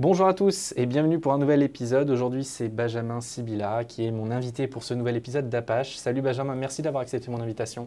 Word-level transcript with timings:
Bonjour 0.00 0.26
à 0.26 0.32
tous 0.32 0.72
et 0.78 0.86
bienvenue 0.86 1.20
pour 1.20 1.34
un 1.34 1.38
nouvel 1.38 1.62
épisode. 1.62 2.08
Aujourd'hui, 2.08 2.42
c'est 2.42 2.68
Benjamin 2.70 3.20
Sibilla 3.20 3.84
qui 3.84 4.06
est 4.06 4.10
mon 4.10 4.30
invité 4.30 4.66
pour 4.66 4.82
ce 4.82 4.94
nouvel 4.94 5.14
épisode 5.14 5.50
d'Apache. 5.50 5.96
Salut 5.96 6.22
Benjamin, 6.22 6.54
merci 6.54 6.80
d'avoir 6.80 7.02
accepté 7.02 7.30
mon 7.30 7.38
invitation. 7.38 7.86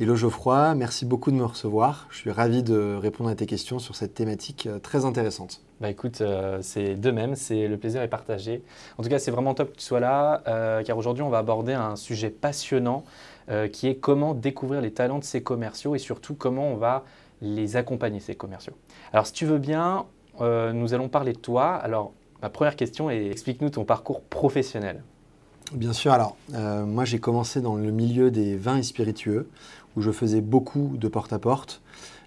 Hello 0.00 0.16
Geoffroy, 0.16 0.74
merci 0.74 1.04
beaucoup 1.04 1.30
de 1.30 1.36
me 1.36 1.44
recevoir. 1.44 2.06
Je 2.08 2.16
suis 2.16 2.30
ravi 2.30 2.62
de 2.62 2.96
répondre 2.98 3.28
à 3.28 3.34
tes 3.34 3.44
questions 3.44 3.78
sur 3.78 3.94
cette 3.94 4.14
thématique 4.14 4.68
euh, 4.68 4.78
très 4.78 5.04
intéressante. 5.04 5.60
Bah 5.82 5.90
écoute, 5.90 6.22
euh, 6.22 6.60
c'est 6.62 6.94
de 6.94 7.10
même, 7.10 7.34
c'est 7.34 7.68
le 7.68 7.76
plaisir 7.76 8.00
est 8.00 8.08
partagé. 8.08 8.62
En 8.96 9.02
tout 9.02 9.10
cas, 9.10 9.18
c'est 9.18 9.30
vraiment 9.30 9.52
top 9.52 9.72
que 9.72 9.76
tu 9.76 9.84
sois 9.84 10.00
là, 10.00 10.42
euh, 10.48 10.82
car 10.82 10.96
aujourd'hui, 10.96 11.22
on 11.22 11.28
va 11.28 11.36
aborder 11.36 11.74
un 11.74 11.94
sujet 11.94 12.30
passionnant 12.30 13.04
qui 13.72 13.88
est 13.88 13.96
comment 13.96 14.32
découvrir 14.32 14.80
les 14.80 14.92
talents 14.92 15.18
de 15.18 15.24
ces 15.24 15.42
commerciaux 15.42 15.96
et 15.96 15.98
surtout 15.98 16.34
comment 16.36 16.68
on 16.68 16.76
va 16.76 17.04
les 17.42 17.74
accompagner, 17.74 18.20
ces 18.20 18.36
commerciaux. 18.36 18.74
Alors, 19.12 19.26
si 19.26 19.32
tu 19.32 19.44
veux 19.44 19.58
bien, 19.58 20.06
euh, 20.40 20.72
nous 20.72 20.94
allons 20.94 21.08
parler 21.08 21.32
de 21.32 21.38
toi. 21.38 21.74
Alors, 21.74 22.12
ma 22.42 22.48
première 22.48 22.76
question 22.76 23.10
est 23.10 23.26
explique-nous 23.26 23.70
ton 23.70 23.84
parcours 23.84 24.22
professionnel. 24.22 25.02
Bien 25.72 25.92
sûr, 25.92 26.12
alors 26.12 26.36
euh, 26.54 26.84
moi 26.84 27.04
j'ai 27.04 27.20
commencé 27.20 27.60
dans 27.60 27.76
le 27.76 27.92
milieu 27.92 28.32
des 28.32 28.56
vins 28.56 28.78
et 28.78 28.82
spiritueux 28.82 29.48
où 29.96 30.02
je 30.02 30.10
faisais 30.10 30.40
beaucoup 30.40 30.96
de 30.96 31.06
porte-à-porte. 31.06 31.80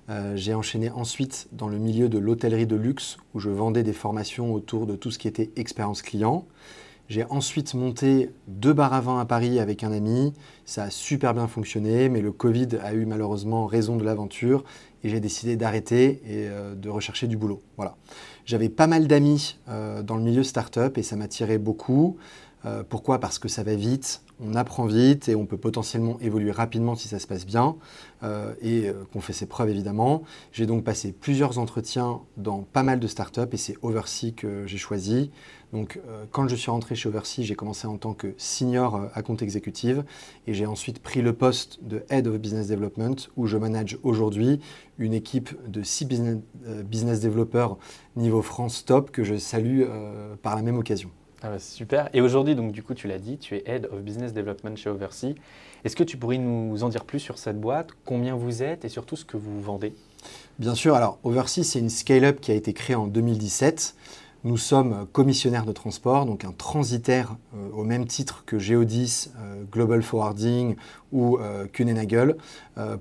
Euh, 0.09 0.33
j'ai 0.35 0.53
enchaîné 0.53 0.89
ensuite 0.89 1.47
dans 1.51 1.67
le 1.67 1.77
milieu 1.77 2.07
de 2.07 2.17
l'hôtellerie 2.17 2.67
de 2.67 2.75
luxe 2.75 3.17
où 3.33 3.39
je 3.39 3.49
vendais 3.49 3.83
des 3.83 3.93
formations 3.93 4.53
autour 4.53 4.85
de 4.85 4.95
tout 4.95 5.11
ce 5.11 5.19
qui 5.19 5.27
était 5.27 5.49
expérience 5.57 6.01
client. 6.01 6.45
J'ai 7.09 7.25
ensuite 7.25 7.73
monté 7.73 8.29
deux 8.47 8.71
bars 8.71 8.93
à 8.93 9.01
vin 9.01 9.19
à 9.19 9.25
Paris 9.25 9.59
avec 9.59 9.83
un 9.83 9.91
ami. 9.91 10.33
Ça 10.65 10.83
a 10.83 10.89
super 10.89 11.33
bien 11.33 11.47
fonctionné, 11.47 12.07
mais 12.07 12.21
le 12.21 12.31
Covid 12.31 12.69
a 12.81 12.93
eu 12.93 13.05
malheureusement 13.05 13.65
raison 13.65 13.97
de 13.97 14.05
l'aventure 14.05 14.63
et 15.03 15.09
j'ai 15.09 15.19
décidé 15.19 15.55
d'arrêter 15.55 16.21
et 16.25 16.47
euh, 16.47 16.75
de 16.75 16.89
rechercher 16.89 17.27
du 17.27 17.37
boulot. 17.37 17.61
Voilà. 17.77 17.95
J'avais 18.45 18.69
pas 18.69 18.87
mal 18.87 19.07
d'amis 19.07 19.57
euh, 19.69 20.01
dans 20.01 20.15
le 20.15 20.23
milieu 20.23 20.43
startup 20.43 20.97
et 20.97 21.03
ça 21.03 21.15
m'attirait 21.15 21.57
beaucoup. 21.57 22.17
Euh, 22.65 22.83
pourquoi? 22.87 23.19
Parce 23.19 23.39
que 23.39 23.47
ça 23.47 23.63
va 23.63 23.75
vite, 23.75 24.21
on 24.39 24.55
apprend 24.55 24.85
vite 24.85 25.29
et 25.29 25.35
on 25.35 25.45
peut 25.45 25.57
potentiellement 25.57 26.17
évoluer 26.21 26.51
rapidement 26.51 26.95
si 26.95 27.07
ça 27.07 27.19
se 27.19 27.27
passe 27.27 27.45
bien 27.45 27.75
et 28.61 28.89
qu'on 29.11 29.19
fait 29.19 29.33
ses 29.33 29.45
preuves 29.45 29.69
évidemment. 29.69 30.23
J'ai 30.53 30.65
donc 30.65 30.85
passé 30.85 31.11
plusieurs 31.11 31.59
entretiens 31.59 32.21
dans 32.37 32.61
pas 32.61 32.81
mal 32.81 33.01
de 33.01 33.07
startups 33.07 33.41
et 33.51 33.57
c'est 33.57 33.75
Oversea 33.81 34.31
que 34.31 34.65
j'ai 34.65 34.77
choisi. 34.77 35.29
Donc, 35.73 35.99
euh, 36.07 36.25
quand 36.31 36.47
je 36.47 36.55
suis 36.55 36.69
rentré 36.69 36.93
chez 36.93 37.09
Oversea, 37.09 37.41
j'ai 37.41 37.55
commencé 37.55 37.87
en 37.87 37.97
tant 37.97 38.13
que 38.13 38.35
senior 38.37 38.95
à 38.95 39.17
euh, 39.17 39.21
compte 39.23 39.41
exécutive 39.41 40.05
et 40.45 40.53
j'ai 40.53 40.67
ensuite 40.67 40.99
pris 40.99 41.23
le 41.23 41.33
poste 41.33 41.83
de 41.83 42.03
Head 42.09 42.27
of 42.27 42.37
Business 42.37 42.67
Development 42.67 43.15
où 43.35 43.47
je 43.47 43.57
manage 43.57 43.97
aujourd'hui 44.03 44.59
une 44.99 45.15
équipe 45.15 45.49
de 45.67 45.81
six 45.81 46.05
business, 46.05 46.37
euh, 46.67 46.83
business 46.83 47.21
développeurs 47.21 47.79
niveau 48.15 48.43
France 48.43 48.85
top 48.85 49.09
que 49.09 49.23
je 49.23 49.35
salue 49.35 49.81
par 50.43 50.55
la 50.55 50.61
même 50.61 50.77
occasion. 50.77 51.09
Ah 51.45 51.49
bah, 51.49 51.59
super. 51.59 52.09
Et 52.13 52.21
aujourd'hui, 52.21 52.55
donc 52.55 52.71
du 52.71 52.83
coup, 52.83 52.93
tu 52.93 53.09
l'as 53.09 53.19
dit, 53.19 53.37
tu 53.37 53.57
es 53.57 53.63
Head 53.65 53.89
of 53.91 53.99
Business 53.99 54.31
Development 54.31 54.77
chez 54.77 54.89
Oversea. 54.89 55.35
Est-ce 55.83 55.97
que 55.97 56.03
tu 56.03 56.15
pourrais 56.15 56.37
nous 56.37 56.85
en 56.85 56.89
dire 56.89 57.03
plus 57.03 57.19
sur 57.19 57.37
cette 57.37 57.59
boîte, 57.59 57.89
combien 58.05 58.33
vous 58.33 58.63
êtes 58.63 58.85
et 58.85 58.89
surtout 58.89 59.17
ce 59.17 59.25
que 59.25 59.35
vous 59.35 59.61
vendez? 59.61 59.93
Bien 60.57 60.73
sûr. 60.73 60.95
Alors, 60.95 61.19
Oversea, 61.23 61.63
c'est 61.63 61.79
une 61.79 61.89
scale-up 61.89 62.39
qui 62.39 62.51
a 62.51 62.55
été 62.55 62.71
créée 62.71 62.95
en 62.95 63.07
2017. 63.07 63.95
Nous 64.45 64.55
sommes 64.55 65.05
commissionnaires 65.11 65.65
de 65.65 65.73
transport, 65.73 66.25
donc 66.25 66.45
un 66.45 66.53
transitaire 66.53 67.35
euh, 67.55 67.69
au 67.73 67.83
même 67.83 68.05
titre 68.05 68.43
que 68.45 68.57
Geodis, 68.57 69.29
euh, 69.37 69.63
Global 69.69 70.01
Forwarding 70.01 70.77
ou 71.11 71.37
euh, 71.39 71.65
Kunenagel, 71.67 72.37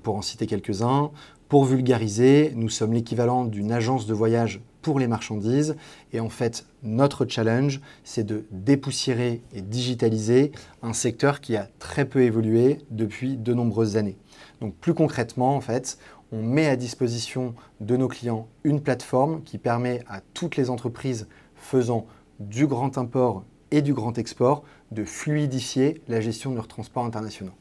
pour 0.03 0.17
en 0.17 0.21
citer 0.21 0.47
quelques-uns. 0.47 1.11
Pour 1.49 1.65
vulgariser, 1.65 2.53
nous 2.55 2.69
sommes 2.69 2.93
l'équivalent 2.93 3.45
d'une 3.45 3.71
agence 3.71 4.07
de 4.07 4.13
voyage 4.13 4.61
pour 4.81 4.99
les 4.99 5.07
marchandises. 5.07 5.75
Et 6.11 6.19
en 6.19 6.29
fait, 6.29 6.65
notre 6.83 7.25
challenge, 7.25 7.81
c'est 8.03 8.23
de 8.23 8.45
dépoussiérer 8.51 9.41
et 9.53 9.61
digitaliser 9.61 10.51
un 10.81 10.93
secteur 10.93 11.41
qui 11.41 11.55
a 11.55 11.67
très 11.79 12.05
peu 12.05 12.21
évolué 12.21 12.79
depuis 12.91 13.37
de 13.37 13.53
nombreuses 13.53 13.97
années. 13.97 14.17
Donc 14.61 14.75
plus 14.75 14.93
concrètement, 14.93 15.55
en 15.55 15.61
fait, 15.61 15.97
on 16.31 16.41
met 16.41 16.67
à 16.67 16.75
disposition 16.75 17.53
de 17.79 17.95
nos 17.97 18.07
clients 18.07 18.47
une 18.63 18.81
plateforme 18.81 19.43
qui 19.43 19.57
permet 19.57 20.03
à 20.07 20.21
toutes 20.33 20.57
les 20.57 20.69
entreprises 20.69 21.27
faisant 21.55 22.07
du 22.39 22.67
grand 22.67 22.97
import 22.97 23.43
et 23.71 23.81
du 23.81 23.93
grand 23.93 24.17
export 24.17 24.63
de 24.91 25.03
fluidifier 25.03 26.01
la 26.07 26.21
gestion 26.21 26.51
de 26.51 26.55
leurs 26.55 26.67
transports 26.67 27.05
internationaux. 27.05 27.53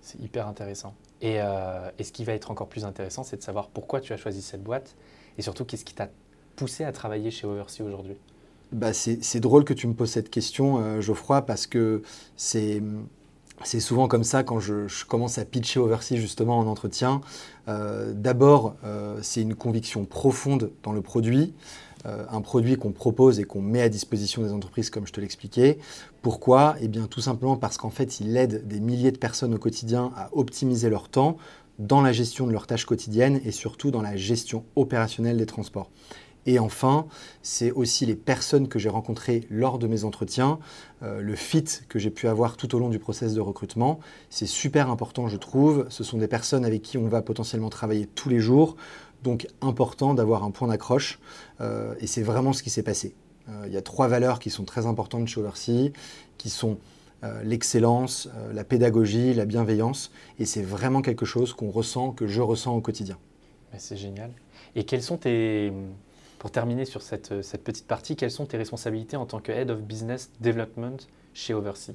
C'est 0.00 0.20
hyper 0.20 0.46
intéressant. 0.46 0.94
Euh, 1.24 1.90
et, 1.98 2.04
ce 2.04 2.12
qui 2.12 2.24
va 2.24 2.32
être 2.32 2.50
encore 2.50 2.68
plus 2.68 2.84
intéressant, 2.84 3.22
c'est 3.22 3.36
de 3.36 3.42
savoir 3.42 3.68
pourquoi 3.68 4.00
tu 4.00 4.12
as 4.12 4.16
choisi 4.16 4.42
cette 4.42 4.62
boîte 4.62 4.96
et 5.38 5.42
surtout 5.42 5.64
qu'est-ce 5.64 5.84
qui 5.84 5.94
t'a 5.94 6.08
poussé 6.56 6.84
à 6.84 6.92
travailler 6.92 7.30
chez 7.30 7.46
Oversea 7.46 7.84
aujourd'hui. 7.84 8.16
Bah 8.72 8.94
c'est 8.94 9.40
drôle 9.40 9.64
que 9.64 9.74
tu 9.74 9.86
me 9.86 9.92
poses 9.92 10.10
cette 10.10 10.30
question, 10.30 10.78
euh, 10.78 11.00
Geoffroy, 11.00 11.42
parce 11.42 11.66
que 11.66 12.02
c'est 12.36 12.82
c'est 13.64 13.80
souvent 13.80 14.08
comme 14.08 14.24
ça 14.24 14.42
quand 14.42 14.58
je, 14.58 15.04
commence 15.04 15.38
à 15.38 15.44
pitcher 15.44 15.78
Oversea 15.78 16.16
justement 16.16 16.58
en 16.58 16.66
entretien. 16.66 17.20
Euh, 17.68 18.12
d'abord, 18.12 18.74
c'est 19.20 19.42
une 19.42 19.54
conviction 19.54 20.04
profonde 20.04 20.72
dans 20.82 20.92
le 20.92 21.00
produit, 21.00 21.54
euh, 22.06 22.24
un 22.30 22.40
produit 22.40 22.76
qu'on 22.76 22.92
propose 22.92 23.40
et 23.40 23.44
qu'on 23.44 23.62
met 23.62 23.82
à 23.82 23.88
disposition 23.88 24.42
des 24.42 24.52
entreprises 24.52 24.90
comme 24.90 25.06
je 25.06 25.12
te 25.12 25.20
l'expliquais. 25.20 25.78
Pourquoi? 26.20 26.76
Eh 26.80 26.88
bien 26.88 27.06
tout 27.06 27.20
simplement 27.20 27.56
parce 27.56 27.76
qu'en 27.76 27.90
fait, 27.90 28.20
il 28.20 28.36
aide 28.36 28.66
des 28.66 28.80
milliers 28.80 29.12
de 29.12 29.18
personnes 29.18 29.54
au 29.54 29.58
quotidien 29.58 30.12
à 30.16 30.30
optimiser 30.32 30.90
leur 30.90 31.08
temps 31.08 31.36
dans 31.78 32.00
la 32.02 32.12
gestion 32.12 32.46
de 32.46 32.52
leurs 32.52 32.66
tâches 32.66 32.84
quotidiennes 32.84 33.40
et 33.44 33.50
surtout 33.50 33.90
dans 33.90 34.02
la 34.02 34.16
gestion 34.16 34.64
opérationnelle 34.76 35.36
des 35.36 35.46
transports. 35.46 35.90
Et 36.44 36.58
enfin, 36.58 37.06
c'est 37.42 37.70
aussi 37.70 38.04
les 38.04 38.16
personnes 38.16 38.66
que 38.66 38.78
j'ai 38.78 38.88
rencontrées 38.88 39.46
lors 39.48 39.78
de 39.78 39.86
mes 39.86 40.04
entretiens, 40.04 40.58
euh, 41.02 41.20
le 41.20 41.36
fit 41.36 41.64
que 41.88 41.98
j'ai 41.98 42.10
pu 42.10 42.26
avoir 42.26 42.56
tout 42.56 42.74
au 42.74 42.78
long 42.78 42.88
du 42.88 42.98
process 42.98 43.34
de 43.34 43.40
recrutement. 43.40 44.00
C'est 44.28 44.46
super 44.46 44.90
important, 44.90 45.28
je 45.28 45.36
trouve. 45.36 45.86
Ce 45.88 46.02
sont 46.02 46.18
des 46.18 46.26
personnes 46.26 46.64
avec 46.64 46.82
qui 46.82 46.98
on 46.98 47.06
va 47.06 47.22
potentiellement 47.22 47.70
travailler 47.70 48.06
tous 48.06 48.28
les 48.28 48.40
jours. 48.40 48.76
Donc 49.22 49.46
important 49.60 50.14
d'avoir 50.14 50.44
un 50.44 50.50
point 50.50 50.68
d'accroche. 50.68 51.18
Euh, 51.60 51.94
et 52.00 52.06
c'est 52.06 52.22
vraiment 52.22 52.52
ce 52.52 52.62
qui 52.62 52.70
s'est 52.70 52.82
passé. 52.82 53.14
Euh, 53.48 53.64
il 53.66 53.72
y 53.72 53.76
a 53.76 53.82
trois 53.82 54.08
valeurs 54.08 54.38
qui 54.38 54.50
sont 54.50 54.64
très 54.64 54.86
importantes 54.86 55.28
chez 55.28 55.40
Oversea, 55.40 55.92
qui 56.38 56.50
sont 56.50 56.78
l'excellence, 57.44 58.28
la 58.52 58.64
pédagogie, 58.64 59.32
la 59.32 59.44
bienveillance. 59.44 60.10
Et 60.40 60.44
c'est 60.44 60.64
vraiment 60.64 61.02
quelque 61.02 61.24
chose 61.24 61.52
qu'on 61.52 61.70
ressent, 61.70 62.10
que 62.10 62.26
je 62.26 62.40
ressens 62.40 62.74
au 62.74 62.80
quotidien. 62.80 63.16
C'est 63.78 63.96
génial. 63.96 64.32
Et 64.74 64.82
quels 64.82 65.04
sont 65.04 65.18
tes 65.18 65.72
pour 66.42 66.50
terminer 66.50 66.84
sur 66.84 67.02
cette, 67.02 67.40
cette, 67.42 67.62
petite 67.62 67.86
partie, 67.86 68.16
quelles 68.16 68.32
sont 68.32 68.46
tes 68.46 68.56
responsabilités 68.56 69.16
en 69.16 69.26
tant 69.26 69.38
que 69.38 69.52
Head 69.52 69.70
of 69.70 69.82
Business 69.82 70.32
Development 70.40 70.96
chez 71.34 71.54
Oversea 71.54 71.92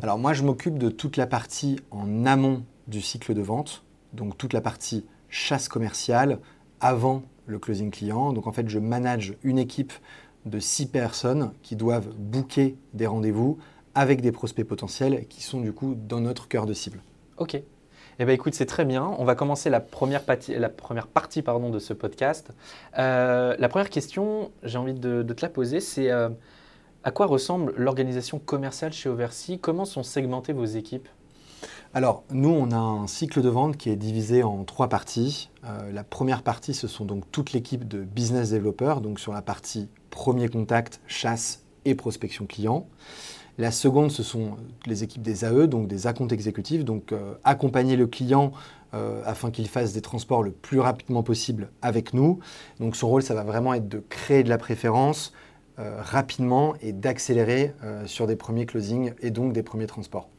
Alors 0.00 0.16
moi, 0.16 0.32
je 0.32 0.42
m'occupe 0.42 0.78
de 0.78 0.88
toute 0.88 1.18
la 1.18 1.26
partie 1.26 1.78
en 1.90 2.24
amont 2.24 2.64
du 2.86 3.02
cycle 3.02 3.34
de 3.34 3.42
vente, 3.42 3.82
donc 4.14 4.38
toute 4.38 4.54
la 4.54 4.62
partie 4.62 5.04
chasse 5.36 5.68
commerciale 5.68 6.38
avant 6.80 7.22
le 7.46 7.58
closing 7.58 7.90
client. 7.90 8.32
Donc 8.32 8.46
en 8.46 8.52
fait, 8.52 8.68
je 8.68 8.78
manage 8.78 9.34
une 9.42 9.58
équipe 9.58 9.92
de 10.46 10.58
six 10.58 10.86
personnes 10.86 11.52
qui 11.62 11.76
doivent 11.76 12.08
booker 12.16 12.76
des 12.94 13.06
rendez-vous 13.06 13.58
avec 13.94 14.20
des 14.20 14.32
prospects 14.32 14.66
potentiels 14.66 15.26
qui 15.28 15.42
sont 15.42 15.60
du 15.60 15.72
coup 15.72 15.94
dans 15.94 16.20
notre 16.20 16.48
cœur 16.48 16.66
de 16.66 16.72
cible. 16.72 17.02
Ok, 17.36 17.54
eh 18.18 18.24
bien, 18.24 18.34
écoute, 18.34 18.54
c'est 18.54 18.66
très 18.66 18.84
bien. 18.84 19.14
On 19.18 19.24
va 19.24 19.34
commencer 19.34 19.68
la 19.68 19.80
première, 19.80 20.22
partie, 20.22 20.54
la 20.54 20.70
première 20.70 21.06
partie 21.06 21.42
pardon, 21.42 21.70
de 21.70 21.78
ce 21.78 21.92
podcast. 21.92 22.50
Euh, 22.98 23.54
la 23.58 23.68
première 23.68 23.90
question, 23.90 24.50
j'ai 24.62 24.78
envie 24.78 24.94
de, 24.94 25.22
te 25.22 25.42
la 25.42 25.50
poser, 25.50 25.80
c'est 25.80 26.10
euh, 26.10 26.30
à 27.04 27.10
quoi 27.10 27.26
ressemble 27.26 27.74
l'organisation 27.76 28.38
commerciale 28.38 28.92
chez 28.92 29.08
Oversea? 29.10 29.58
Comment 29.60 29.84
sont 29.84 30.02
segmentées 30.02 30.54
vos 30.54 30.64
équipes? 30.64 31.08
Alors, 31.96 32.24
nous, 32.30 32.50
on 32.50 32.72
a 32.72 32.76
un 32.76 33.06
cycle 33.06 33.40
de 33.40 33.48
vente 33.48 33.76
qui 33.76 33.88
est 33.88 33.96
divisé 33.96 34.42
en 34.42 34.64
trois 34.64 34.88
parties. 34.88 35.48
Euh, 35.64 35.90
la 35.92 36.04
première 36.04 36.42
partie, 36.42 36.74
ce 36.74 36.88
sont 36.88 37.04
donc 37.04 37.24
toute 37.32 37.52
l'équipe 37.52 37.88
de 37.88 38.02
business 38.02 38.50
developers, 38.50 39.00
donc 39.00 39.18
sur 39.18 39.32
la 39.32 39.42
partie 39.42 39.88
premier 40.10 40.48
contact, 40.48 41.00
chasse 41.06 41.62
et 41.84 41.94
prospection 41.94 42.44
client. 42.44 42.86
La 43.58 43.70
seconde, 43.70 44.10
ce 44.10 44.22
sont 44.22 44.56
les 44.84 45.04
équipes 45.04 45.22
des 45.22 45.46
AE, 45.46 45.66
donc 45.66 45.88
des 45.88 46.06
acomptes 46.06 46.32
exécutifs, 46.32 46.84
donc 46.84 47.12
euh, 47.12 47.32
accompagner 47.44 47.96
le 47.96 48.06
client 48.06 48.52
euh, 48.92 49.22
afin 49.24 49.50
qu'il 49.50 49.66
fasse 49.66 49.94
des 49.94 50.02
transports 50.02 50.42
le 50.42 50.50
plus 50.50 50.80
rapidement 50.80 51.22
possible 51.22 51.70
avec 51.80 52.12
nous. 52.12 52.40
Donc 52.78 52.94
son 52.94 53.08
rôle, 53.08 53.22
ça 53.22 53.34
va 53.34 53.42
vraiment 53.42 53.72
être 53.72 53.88
de 53.88 54.04
créer 54.10 54.42
de 54.42 54.50
la 54.50 54.58
préférence, 54.58 55.32
rapidement 55.78 56.74
et 56.80 56.94
d'accélérer 56.94 57.74
sur 58.06 58.26
des 58.26 58.34
premiers 58.36 58.64
closings 58.64 59.12
et 59.20 59.30
donc 59.30 59.52
des 59.52 59.62
premiers 59.62 59.86
transports. 59.86 60.30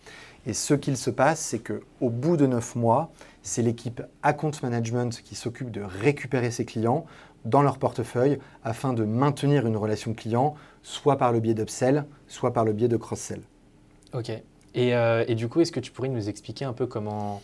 Et 0.48 0.54
ce 0.54 0.74
qu'il 0.74 0.98
se 0.98 1.10
passe, 1.10 1.40
c'est 1.40 1.60
qu'au 1.60 2.10
bout 2.10 2.38
de 2.38 2.48
neuf 2.48 2.76
mois, 2.76 3.12
c'est 3.44 3.62
l'équipe 3.62 4.02
Account 4.24 4.52
Management 4.64 5.22
qui 5.22 5.36
s'occupe 5.36 5.70
de 5.70 5.82
récupérer 5.82 6.52
ses 6.52 6.66
clients 6.66 7.06
dans 7.46 7.62
leur 7.62 7.78
portefeuille 7.78 8.40
afin 8.64 8.94
de 8.94 9.04
maintenir 9.04 9.68
une 9.68 9.78
relation 9.78 10.14
client, 10.14 10.56
soit 10.84 11.18
par 11.18 11.32
le 11.32 11.42
biais 11.42 11.54
d'upsell, 11.54 12.06
soit 12.28 12.54
par 12.54 12.66
le 12.66 12.74
biais 12.74 12.88
de 12.88 12.98
cross-sell. 12.98 13.42
Ok. 14.14 14.32
Et, 14.74 14.92
et, 14.92 15.36
du 15.36 15.50
coup, 15.50 15.60
est-ce 15.60 15.72
que 15.72 15.80
tu 15.80 15.92
pourrais 15.92 16.08
nous 16.08 16.30
expliquer 16.30 16.64
un 16.64 16.74
peu 16.74 16.86
comment, 16.86 17.42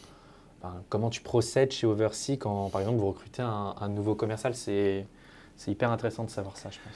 comment 0.90 1.10
tu 1.10 1.22
procèdes 1.22 1.72
chez 1.72 1.88
Oversea 1.88 2.38
quand, 2.40 2.70
par 2.70 2.82
exemple, 2.82 3.00
vous 3.00 3.08
recrutez 3.08 3.42
un, 3.42 3.90
nouveau 3.90 4.16
commercial? 4.16 4.56
C'est 4.56 5.06
hyper 5.68 5.92
intéressant 5.92 6.24
de 6.24 6.30
savoir 6.30 6.58
ça, 6.58 6.70
je 6.70 6.78
pense. 6.78 6.94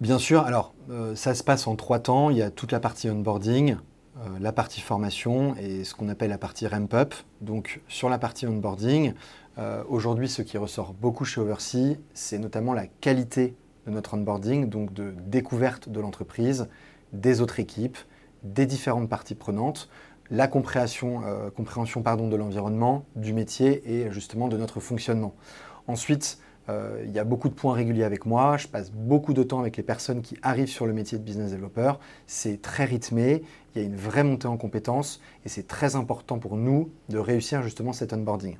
Bien 0.00 0.18
sûr. 0.18 0.42
Alors, 0.42 0.74
euh, 0.90 1.16
ça 1.16 1.34
se 1.34 1.42
passe 1.42 1.66
en 1.66 1.74
trois 1.74 1.98
temps. 1.98 2.30
Il 2.30 2.36
y 2.36 2.42
a 2.42 2.50
toute 2.50 2.70
la 2.70 2.78
partie 2.78 3.10
onboarding, 3.10 3.72
euh, 3.72 3.76
la 4.40 4.52
partie 4.52 4.80
formation 4.80 5.54
et 5.56 5.84
ce 5.84 5.94
qu'on 5.94 6.08
appelle 6.08 6.30
la 6.30 6.38
partie 6.38 6.66
ramp-up. 6.66 7.14
Donc, 7.40 7.80
sur 7.88 8.08
la 8.08 8.18
partie 8.18 8.46
onboarding, 8.46 9.14
euh, 9.58 9.82
aujourd'hui, 9.88 10.28
ce 10.28 10.42
qui 10.42 10.58
ressort 10.58 10.92
beaucoup 10.92 11.24
chez 11.24 11.40
Oversea, 11.40 11.96
c'est 12.14 12.38
notamment 12.38 12.74
la 12.74 12.86
qualité 12.86 13.54
de 13.86 13.90
notre 13.90 14.14
onboarding, 14.14 14.68
donc 14.68 14.92
de 14.92 15.14
découverte 15.26 15.88
de 15.88 16.00
l'entreprise, 16.00 16.68
des 17.12 17.40
autres 17.40 17.60
équipes, 17.60 17.98
des 18.42 18.66
différentes 18.66 19.08
parties 19.08 19.34
prenantes 19.34 19.88
la 20.30 20.46
compréhension, 20.46 21.22
euh, 21.24 21.50
compréhension 21.50 22.00
de 22.00 22.36
l'environnement, 22.36 23.04
du 23.16 23.32
métier 23.32 23.82
et 23.90 24.10
justement 24.10 24.48
de 24.48 24.56
notre 24.56 24.80
fonctionnement. 24.80 25.34
Ensuite, 25.86 26.38
euh, 26.68 27.02
il 27.04 27.12
y 27.12 27.18
a 27.18 27.24
beaucoup 27.24 27.48
de 27.48 27.54
points 27.54 27.74
réguliers 27.74 28.04
avec 28.04 28.26
moi. 28.26 28.56
Je 28.56 28.68
passe 28.68 28.90
beaucoup 28.90 29.32
de 29.32 29.42
temps 29.42 29.60
avec 29.60 29.76
les 29.76 29.82
personnes 29.82 30.20
qui 30.22 30.36
arrivent 30.42 30.68
sur 30.68 30.86
le 30.86 30.92
métier 30.92 31.18
de 31.18 31.22
business 31.22 31.52
developer. 31.52 31.92
C'est 32.26 32.60
très 32.60 32.84
rythmé. 32.84 33.42
Il 33.74 33.82
y 33.82 33.84
a 33.84 33.86
une 33.86 33.96
vraie 33.96 34.24
montée 34.24 34.48
en 34.48 34.56
compétences 34.56 35.20
et 35.44 35.48
c'est 35.48 35.66
très 35.66 35.96
important 35.96 36.38
pour 36.38 36.56
nous 36.56 36.90
de 37.08 37.18
réussir 37.18 37.62
justement 37.62 37.92
cet 37.92 38.12
onboarding. 38.12 38.56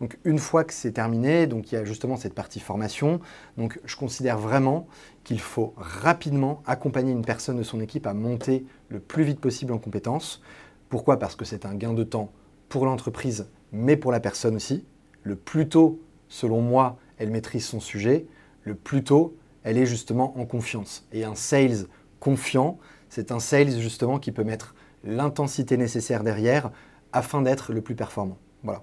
Donc 0.00 0.18
une 0.24 0.38
fois 0.38 0.64
que 0.64 0.72
c'est 0.72 0.92
terminé, 0.92 1.46
donc 1.46 1.70
il 1.70 1.74
y 1.74 1.78
a 1.78 1.84
justement 1.84 2.16
cette 2.16 2.34
partie 2.34 2.60
formation. 2.60 3.20
Donc 3.58 3.78
je 3.84 3.96
considère 3.96 4.38
vraiment 4.38 4.86
qu'il 5.24 5.40
faut 5.40 5.74
rapidement 5.76 6.62
accompagner 6.66 7.12
une 7.12 7.24
personne 7.24 7.58
de 7.58 7.62
son 7.62 7.80
équipe 7.80 8.06
à 8.06 8.14
monter 8.14 8.64
le 8.88 8.98
plus 8.98 9.24
vite 9.24 9.40
possible 9.40 9.72
en 9.72 9.78
compétences. 9.78 10.42
Pourquoi? 10.88 11.18
Parce 11.18 11.36
que 11.36 11.44
c'est 11.44 11.66
un 11.66 11.74
gain 11.74 11.92
de 11.92 12.02
temps 12.02 12.32
pour 12.68 12.86
l'entreprise, 12.86 13.48
mais 13.72 13.96
pour 13.96 14.10
la 14.10 14.20
personne 14.20 14.56
aussi. 14.56 14.84
Le 15.22 15.36
plus 15.36 15.68
tôt, 15.68 16.00
selon 16.28 16.62
moi, 16.62 16.98
elle 17.20 17.30
maîtrise 17.30 17.66
son 17.66 17.78
sujet, 17.78 18.26
le 18.64 18.74
plus 18.74 19.04
tôt, 19.04 19.36
elle 19.62 19.78
est 19.78 19.86
justement 19.86 20.36
en 20.38 20.46
confiance. 20.46 21.06
Et 21.12 21.24
un 21.24 21.34
sales 21.34 21.86
confiant, 22.18 22.78
c'est 23.08 23.30
un 23.30 23.38
sales 23.38 23.78
justement 23.78 24.18
qui 24.18 24.32
peut 24.32 24.42
mettre 24.42 24.74
l'intensité 25.04 25.76
nécessaire 25.76 26.24
derrière 26.24 26.72
afin 27.12 27.42
d'être 27.42 27.72
le 27.72 27.82
plus 27.82 27.94
performant. 27.94 28.38
Voilà. 28.62 28.82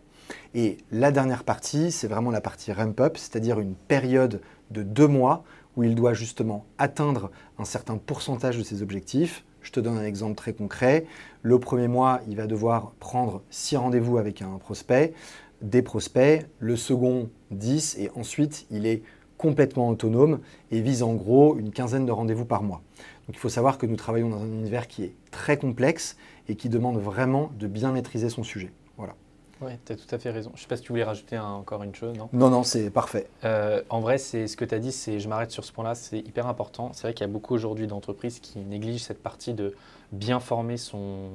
Et 0.54 0.78
la 0.92 1.12
dernière 1.12 1.44
partie, 1.44 1.92
c'est 1.92 2.08
vraiment 2.08 2.32
la 2.32 2.42
partie 2.42 2.72
ramp-up, 2.72 3.18
c'est-à-dire 3.18 3.60
une 3.60 3.76
période 3.76 4.42
de 4.72 4.84
deux 4.84 5.08
mois 5.08 5.44
où 5.76 5.84
il 5.84 5.96
doit 5.96 6.14
justement 6.14 6.66
atteindre 6.78 7.32
un 7.58 7.66
certain 7.66 7.98
pourcentage 7.98 8.58
de 8.58 8.64
ses 8.64 8.82
objectifs, 8.82 9.46
je 9.68 9.72
te 9.74 9.80
donne 9.82 9.98
un 9.98 10.06
exemple 10.06 10.36
très 10.36 10.54
concret. 10.54 11.06
Le 11.44 11.60
premier 11.60 11.90
mois, 11.90 12.22
il 12.30 12.38
va 12.38 12.48
devoir 12.48 12.94
prendre 13.00 13.44
6 13.50 13.76
rendez-vous 13.76 14.18
avec 14.18 14.42
un 14.42 14.58
prospect, 14.60 15.14
des 15.62 15.82
prospects. 15.82 16.46
Le 16.60 16.76
second, 16.76 17.30
10. 17.52 17.98
Et 18.00 18.10
ensuite, 18.16 18.66
il 18.72 18.86
est 18.86 19.04
complètement 19.38 19.90
autonome 19.90 20.40
et 20.72 20.82
vise 20.82 21.04
en 21.04 21.14
gros 21.14 21.58
une 21.58 21.72
quinzaine 21.72 22.06
de 22.06 22.12
rendez-vous 22.12 22.46
par 22.46 22.64
mois. 22.64 22.82
Donc 23.28 23.36
il 23.36 23.40
faut 23.40 23.50
savoir 23.50 23.78
que 23.78 23.86
nous 23.86 23.96
travaillons 23.96 24.30
dans 24.30 24.42
un 24.42 24.48
univers 24.48 24.88
qui 24.88 25.04
est 25.04 25.14
très 25.32 25.58
complexe 25.58 26.18
et 26.48 26.56
qui 26.56 26.70
demande 26.70 26.98
vraiment 26.98 27.52
de 27.60 27.68
bien 27.68 27.92
maîtriser 27.92 28.30
son 28.30 28.44
sujet. 28.44 28.72
Voilà. 28.98 29.16
Oui, 29.62 29.72
tu 29.86 29.94
as 29.94 29.96
tout 29.96 30.14
à 30.14 30.20
fait 30.20 30.30
raison. 30.30 30.52
Je 30.54 30.60
ne 30.60 30.62
sais 30.62 30.68
pas 30.68 30.78
si 30.78 30.84
tu 30.84 30.90
voulais 30.90 31.04
rajouter 31.04 31.38
encore 31.38 31.82
une 31.84 31.96
chose, 31.96 32.16
non? 32.16 32.30
Non, 32.32 32.50
non, 32.50 32.64
c'est 32.64 32.92
parfait. 32.92 33.28
Euh, 33.44 33.82
en 33.90 34.00
vrai, 34.00 34.18
c'est 34.18 34.48
ce 34.48 34.56
que 34.56 34.66
tu 34.66 34.76
as 34.76 34.80
dit, 34.80 34.92
c'est, 34.92 35.20
je 35.20 35.28
m'arrête 35.28 35.52
sur 35.52 35.66
ce 35.66 35.72
point-là, 35.72 35.96
c'est 35.96 36.20
hyper 36.20 36.48
important. 36.48 36.92
C'est 36.94 37.04
vrai 37.04 37.14
qu'il 37.14 37.22
y 37.22 37.30
a 37.30 37.34
beaucoup 37.34 37.56
aujourd'hui 37.56 37.88
d'entreprises 37.88 38.40
qui 38.40 38.60
négligent 38.60 39.02
cette 39.02 39.22
partie 39.22 39.54
de 39.54 39.76
bien 40.12 40.40
former 40.40 40.78
son 40.78 41.30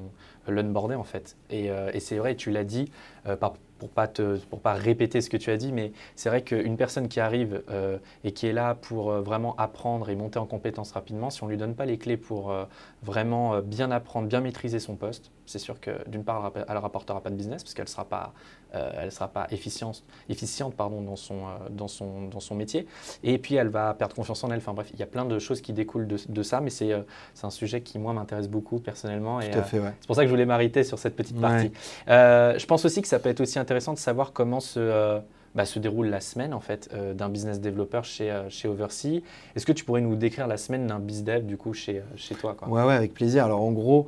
l'onboarding 0.49 0.97
en 0.97 1.05
fait. 1.05 1.37
Et, 1.51 1.71
euh, 1.71 1.91
et 1.93 2.01
c'est 2.01 2.17
vrai, 2.17 2.37
tu 2.37 2.51
l'as 2.51 2.65
dit, 2.65 2.91
euh, 3.27 3.37
par, 3.37 3.55
pour 3.83 3.91
pas 3.91 4.07
pas 4.63 4.75
répéter 4.75 5.21
ce 5.21 5.29
que 5.29 5.37
tu 5.37 5.51
as 5.51 5.57
dit, 5.57 5.73
mais 5.73 5.93
c'est 6.15 6.29
vrai 6.29 6.43
qu'une 6.43 6.77
personne 6.77 7.09
qui 7.09 7.19
arrive 7.19 7.63
euh, 7.69 7.99
et 8.23 8.31
qui 8.31 8.47
est 8.47 8.53
là 8.53 8.77
pour 8.77 9.11
euh, 9.11 9.21
vraiment 9.21 9.57
apprendre 9.57 10.09
et 10.09 10.15
monter 10.15 10.39
en 10.39 10.47
compétences 10.47 10.93
rapidement, 10.93 11.31
si 11.31 11.43
on 11.43 11.49
lui 11.49 11.57
donne 11.57 11.75
pas 11.75 11.85
les 11.85 11.99
clés 11.99 12.17
pour 12.17 12.53
euh, 12.53 12.65
vraiment 13.03 13.59
bien 13.61 13.91
apprendre, 13.91 14.29
bien 14.29 14.41
maîtriser 14.41 14.79
son 14.79 14.95
poste, 14.95 15.33
c'est 15.53 15.59
sûr 15.59 15.81
que 15.81 15.91
d'une 16.09 16.25
part, 16.25 16.53
elle 16.55 16.75
ne 16.75 16.81
rapportera 16.81 17.21
pas 17.21 17.31
de 17.31 17.35
business 17.35 17.63
parce 17.63 17.75
qu'elle 17.75 17.85
ne 17.85 17.91
sera 17.91 18.05
pas, 18.05 18.33
elle 18.73 19.13
sera 19.13 19.29
pas 19.29 19.47
efficiente, 19.51 20.03
efficiente 20.29 20.75
pardon, 20.75 21.03
dans, 21.03 21.17
son, 21.17 21.43
dans, 21.71 21.89
son, 21.89 22.29
dans 22.29 22.41
son 22.41 22.55
métier. 22.55 22.87
Et 23.23 23.39
puis, 23.39 23.55
elle 23.57 23.69
va 23.69 23.95
perdre 23.95 24.15
confiance 24.15 24.43
en 24.45 24.51
elle. 24.51 24.59
Enfin 24.59 24.73
bref, 24.73 24.91
il 24.95 24.99
y 25.01 25.03
a 25.03 25.07
plein 25.07 25.25
de 25.25 25.39
choses 25.39 25.61
qui 25.61 25.73
découlent 25.73 26.07
de, 26.07 26.17
de 26.29 26.43
ça, 26.43 26.61
mais 26.61 26.71
c'est 26.71 26.95
un 27.43 27.51
sujet 27.51 27.83
qui, 27.83 27.99
moi, 27.99 28.13
m'intéresse 28.13 28.49
beaucoup 28.49 28.79
personnellement. 28.79 29.41
et 29.41 29.51
C'est 30.01 30.07
pour 30.07 30.17
ça 30.17 30.23
que 30.23 30.29
je 30.29 30.33
voulais 30.33 30.47
m'arrêter 30.47 30.85
sur 30.85 30.99
cette 30.99 31.17
petite 31.17 31.41
partie. 31.41 31.73
je 32.07 32.67
pense 32.67 32.85
aussi 32.85 33.03
que 33.03 33.09
ça 33.09 33.19
peut 33.19 33.29
être 33.29 33.41
aussi 33.41 33.59
intéressant 33.59 33.93
de 33.93 33.99
savoir 33.99 34.33
comment 34.33 34.61
se, 34.61 34.81
euh, 34.81 35.21
bah, 35.55 35.67
se 35.67 35.79
déroule 35.79 36.07
la 36.07 36.21
semaine 36.21 36.55
en 36.55 36.61
fait 36.61 36.89
euh, 36.95 37.13
d'un 37.15 37.29
business 37.29 37.61
developer 37.61 38.01
chez, 38.05 38.31
euh, 38.31 38.49
chez 38.49 38.69
Oversea. 38.69 39.21
Est-ce 39.55 39.67
que 39.67 39.73
tu 39.73 39.85
pourrais 39.85 40.01
nous 40.01 40.17
décrire 40.17 40.47
la 40.47 40.57
semaine 40.57 40.87
d'un 40.87 40.99
biz 40.99 41.25
dev 41.25 41.45
du 41.45 41.59
coup 41.59 41.75
chez, 41.75 42.03
chez 42.17 42.35
toi 42.35 42.55
quoi? 42.55 42.69
Ouais, 42.69 42.83
ouais, 42.85 42.95
avec 42.95 43.13
plaisir. 43.15 43.45
Alors 43.45 43.63
en 43.63 43.73
gros, 43.73 44.07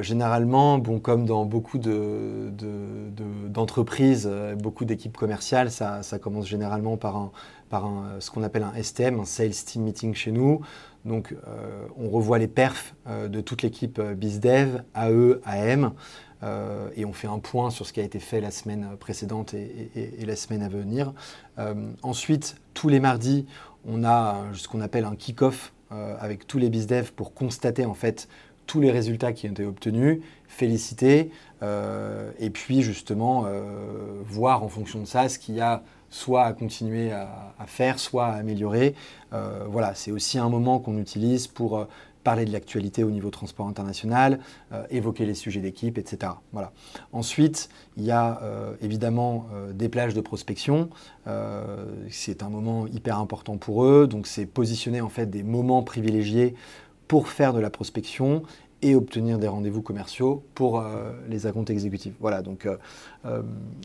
généralement, 0.00 0.78
bon, 0.78 0.98
comme 0.98 1.26
dans 1.26 1.44
beaucoup 1.44 1.78
d'entreprises, 1.78 4.24
de, 4.24 4.54
de, 4.54 4.60
beaucoup 4.60 4.84
d'équipes 4.84 5.16
commerciales, 5.16 5.70
ça, 5.70 6.02
ça, 6.02 6.18
commence 6.18 6.46
généralement 6.46 6.96
par, 6.96 7.16
un, 7.16 7.30
par 7.70 7.86
un, 7.86 8.16
ce 8.20 8.30
qu'on 8.30 8.42
appelle 8.42 8.64
un 8.64 8.74
STM, 8.82 9.20
un 9.20 9.24
Sales 9.24 9.50
Team 9.50 9.84
Meeting 9.84 10.14
chez 10.14 10.32
nous. 10.32 10.60
Donc, 11.04 11.36
on 11.98 12.08
revoit 12.08 12.38
les 12.38 12.48
perfs 12.48 12.94
de 13.06 13.42
toute 13.42 13.60
l'équipe 13.60 14.00
BizDev, 14.00 14.80
AE, 14.94 15.38
AM. 15.44 15.92
Euh, 16.42 16.88
et 16.96 17.04
on 17.04 17.12
fait 17.12 17.28
un 17.28 17.38
point 17.38 17.70
sur 17.70 17.86
ce 17.86 17.92
qui 17.92 18.00
a 18.00 18.02
été 18.02 18.18
fait 18.18 18.40
la 18.40 18.50
semaine 18.50 18.88
précédente 18.98 19.54
et, 19.54 20.24
la 20.26 20.36
semaine 20.36 20.62
à 20.62 20.68
venir. 20.68 21.12
Euh, 21.58 21.74
ensuite, 22.02 22.56
tous 22.74 22.88
les 22.88 23.00
mardis, 23.00 23.46
on 23.86 24.04
a 24.04 24.42
ce 24.52 24.68
qu'on 24.68 24.80
appelle 24.80 25.04
un 25.04 25.16
kick-off 25.16 25.72
euh, 25.92 26.16
avec 26.18 26.46
tous 26.46 26.58
les 26.58 26.70
BizDev 26.70 27.12
pour 27.12 27.34
constater 27.34 27.84
en 27.84 27.94
fait 27.94 28.28
tous 28.66 28.80
les 28.80 28.90
résultats 28.90 29.32
qui 29.32 29.46
ont 29.46 29.52
été 29.52 29.66
obtenus, 29.66 30.20
féliciter, 30.48 31.30
et 32.38 32.50
puis 32.50 32.82
justement 32.82 33.46
voir 34.24 34.62
en 34.62 34.68
fonction 34.68 35.00
de 35.00 35.06
ça 35.06 35.30
ce 35.30 35.38
qu'il 35.38 35.54
y 35.54 35.60
a 35.60 35.82
soit 36.10 36.44
à 36.44 36.52
continuer 36.52 37.10
à 37.12 37.66
faire, 37.66 37.98
soit 37.98 38.26
à 38.26 38.32
améliorer. 38.36 38.94
voilà, 39.68 39.94
c'est 39.94 40.10
aussi 40.10 40.38
un 40.38 40.48
moment 40.48 40.78
qu'on 40.78 40.98
utilise 40.98 41.46
pour 41.46 41.86
parler 42.24 42.44
de 42.46 42.52
l'actualité 42.52 43.04
au 43.04 43.10
niveau 43.10 43.30
transport 43.30 43.68
international, 43.68 44.40
euh, 44.72 44.84
évoquer 44.90 45.26
les 45.26 45.34
sujets 45.34 45.60
d'équipe, 45.60 45.98
etc. 45.98 46.32
Voilà. 46.52 46.72
Ensuite, 47.12 47.68
il 47.96 48.04
y 48.04 48.10
a 48.10 48.40
euh, 48.42 48.74
évidemment 48.80 49.46
euh, 49.52 49.72
des 49.72 49.88
plages 49.88 50.14
de 50.14 50.20
prospection. 50.20 50.88
c'est 52.10 52.42
un 52.42 52.48
moment 52.48 52.86
hyper 52.86 53.18
important 53.18 53.56
pour 53.58 53.84
eux. 53.84 54.06
Donc, 54.06 54.26
c'est 54.26 54.46
positionner 54.46 55.00
en 55.00 55.08
fait 55.08 55.26
des 55.26 55.42
moments 55.42 55.82
privilégiés 55.82 56.54
pour 57.06 57.28
faire 57.28 57.52
de 57.52 57.60
la 57.60 57.70
prospection 57.70 58.42
et 58.82 58.94
obtenir 58.94 59.38
des 59.38 59.48
rendez-vous 59.48 59.82
commerciaux 59.82 60.42
pour 60.54 60.82
les 61.28 61.46
acomptes 61.46 61.70
exécutifs. 61.70 62.14
Voilà, 62.20 62.42
donc 62.42 62.68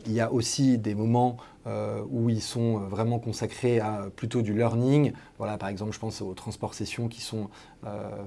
il 0.06 0.12
y 0.12 0.20
a 0.20 0.30
aussi 0.32 0.78
des 0.78 0.94
moments 0.94 1.38
où 1.66 2.30
ils 2.30 2.40
sont 2.40 2.78
vraiment 2.78 3.18
consacrés 3.18 3.80
à 3.80 4.06
plutôt 4.14 4.42
du 4.42 4.54
learning. 4.54 5.12
Voilà, 5.38 5.58
par 5.58 5.68
exemple, 5.68 5.92
je 5.92 5.98
pense 5.98 6.22
aux 6.22 6.32
transports 6.34 6.74
sessions 6.74 7.08
qui 7.08 7.20
sont 7.20 7.48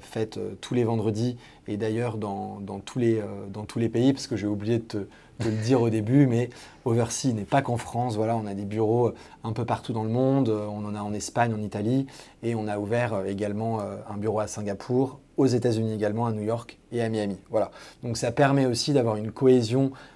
faites 0.02 0.40
tous 0.62 0.74
les 0.74 0.84
vendredis 0.84 1.38
et 1.68 1.78
d'ailleurs 1.78 2.18
dans, 2.18 2.62
tous 2.86 3.00
les, 3.00 3.22
dans 3.50 3.66
tous 3.66 3.80
les 3.80 3.90
pays, 3.90 4.13
parce 4.13 4.28
que 4.28 4.36
j'ai 4.36 4.48
oublié 4.48 4.78
de 4.80 4.84
te, 4.84 4.98
le 5.44 5.52
dire 5.63 5.82
au 5.82 5.90
début, 5.90 6.28
mais 6.28 6.50
Oversea 6.86 7.34
n'est 7.34 7.44
pas 7.44 7.62
qu'en 7.62 7.78
France. 7.78 8.16
Voilà, 8.16 8.36
on 8.36 8.46
a 8.46 8.54
des 8.54 8.66
bureaux 8.66 9.13
un 9.44 9.52
peu 9.52 9.66
partout 9.66 9.94
dans 9.94 10.04
le 10.04 10.10
monde. 10.10 10.50
On 10.50 10.86
en 10.86 10.96
a 10.96 11.02
en 11.02 11.13
Espagne, 11.13 11.54
en 11.54 11.62
Italie, 11.62 12.06
et 12.44 12.56
on 12.56 12.68
a 12.68 12.78
ouvert 12.78 13.25
également 13.25 13.80
un 13.82 14.18
bureau 14.18 14.40
à 14.40 14.48
Singapour, 14.48 15.20
aux 15.38 15.48
États-Unis 15.48 15.94
également, 15.94 16.25
à 16.25 16.32
New 16.32 16.44
York 16.44 16.78
et 16.92 17.02
à 17.02 17.10
Miami. 17.10 17.38
Voilà. 17.50 17.72
Donc 18.04 18.18
ça 18.18 18.32
permet 18.32 18.66
aussi 18.66 18.94
d'avoir 18.94 19.16
une 19.16 19.32
cohésion 19.32 19.92
euh, 19.92 20.12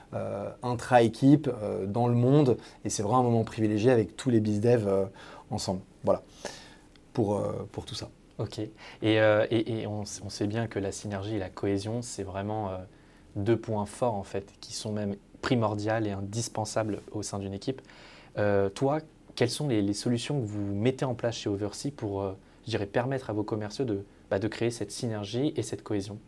intra-équipe 0.64 1.50
euh, 1.62 1.86
dans 1.86 2.08
le 2.08 2.16
monde 2.16 2.58
et 2.86 2.90
c'est 2.90 3.04
vraiment 3.04 3.20
un 3.20 3.24
moment 3.24 3.44
privilégié 3.44 3.92
avec 3.92 4.16
tous 4.16 4.30
les 4.30 4.40
BizDev 4.40 4.88
euh, 4.88 5.06
ensemble. 5.50 5.82
Voilà, 6.04 6.24
pour, 7.14 7.42
pour 7.72 7.86
tout 7.86 7.96
ça. 7.96 8.10
Ok. 8.38 8.60
Et, 9.02 9.16
et, 9.16 9.88
on, 9.88 10.06
sait 10.06 10.48
bien 10.48 10.68
que 10.68 10.80
la 10.80 10.92
synergie 10.92 11.36
et 11.36 11.40
la 11.40 11.50
cohésion, 11.50 12.02
c'est 12.02 12.24
vraiment 12.24 12.72
deux 13.36 13.58
points 13.58 13.88
forts 13.88 14.14
en 14.14 14.24
fait, 14.24 14.54
qui 14.62 14.74
sont 14.74 14.94
même 14.94 15.16
primordiales 15.42 16.08
et 16.08 16.12
indispensables 16.12 17.02
au 17.12 17.24
sein 17.24 17.40
d'une 17.40 17.54
équipe. 17.54 17.82
toi, 18.76 19.00
quelles 19.36 19.50
sont 19.50 19.68
les, 19.68 19.94
solutions 19.94 20.40
que 20.40 20.46
vous 20.46 20.76
mettez 20.76 21.04
en 21.04 21.16
place 21.16 21.36
chez 21.36 21.50
Oversea 21.50 21.92
pour 21.96 22.36
je 22.68 22.78
permettre 22.78 23.32
à 23.32 23.34
vos 23.34 23.44
commerciaux 23.44 23.86
de, 23.86 24.06
bah, 24.30 24.40
de 24.40 24.48
créer 24.48 24.72
cette 24.72 24.92
synergie 24.92 25.54
et 25.56 25.64
cette 25.64 25.84
cohésion? 25.84 26.20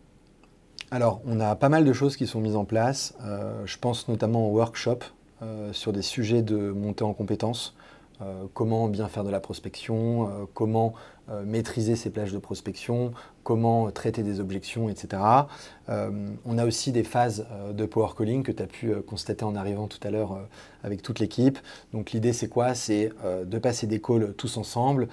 Alors, 0.92 1.22
on 1.26 1.40
a 1.40 1.56
pas 1.56 1.70
mal 1.70 1.86
de 1.86 1.94
choses 1.94 2.18
qui 2.18 2.26
sont 2.26 2.42
mises 2.42 2.56
en 2.56 2.66
place. 2.66 3.14
Euh, 3.24 3.62
je 3.66 3.78
pense 3.78 4.08
notamment 4.08 4.48
au 4.48 4.52
workshop 4.54 5.00
euh, 5.44 5.72
sur 5.72 5.94
des 5.94 6.02
sujets 6.02 6.42
de 6.42 6.72
montée 6.72 7.04
en 7.04 7.14
compétences. 7.14 7.76
Euh, 8.22 8.46
comment 8.54 8.90
bien 8.90 9.08
faire 9.08 9.24
de 9.24 9.30
la 9.30 9.40
prospection, 9.40 10.28
euh, 10.28 10.46
comment 10.54 10.94
euh, 11.30 11.46
maîtriser 11.46 11.96
ses 11.96 12.10
plages 12.10 12.34
de 12.34 12.38
prospection, 12.38 13.14
comment 13.44 13.90
traiter 13.92 14.24
des 14.24 14.42
objections, 14.42 14.90
etc. 14.90 15.22
on 15.88 16.58
a 16.60 16.66
aussi 16.66 16.92
des 16.92 17.04
phases 17.04 17.48
de 17.74 17.86
power 17.86 18.10
calling 18.16 18.44
que 18.44 18.52
tu 18.52 18.62
as 18.62 18.68
pu 18.68 18.94
constater 19.02 19.44
en 19.44 19.56
arrivant 19.56 19.88
tout 19.88 20.00
à 20.04 20.12
l'heure 20.12 20.38
avec 20.84 21.02
toute 21.02 21.20
l'équipe. 21.20 21.58
Donc 21.92 22.12
l'idée 22.12 22.32
c'est 22.32 22.48
quoi? 22.48 22.76
C'est 22.76 23.10
de 23.46 23.58
passer 23.58 23.88
des 23.88 24.00
calls 24.00 24.36
tous 24.38 24.58
ensemble. 24.58 25.08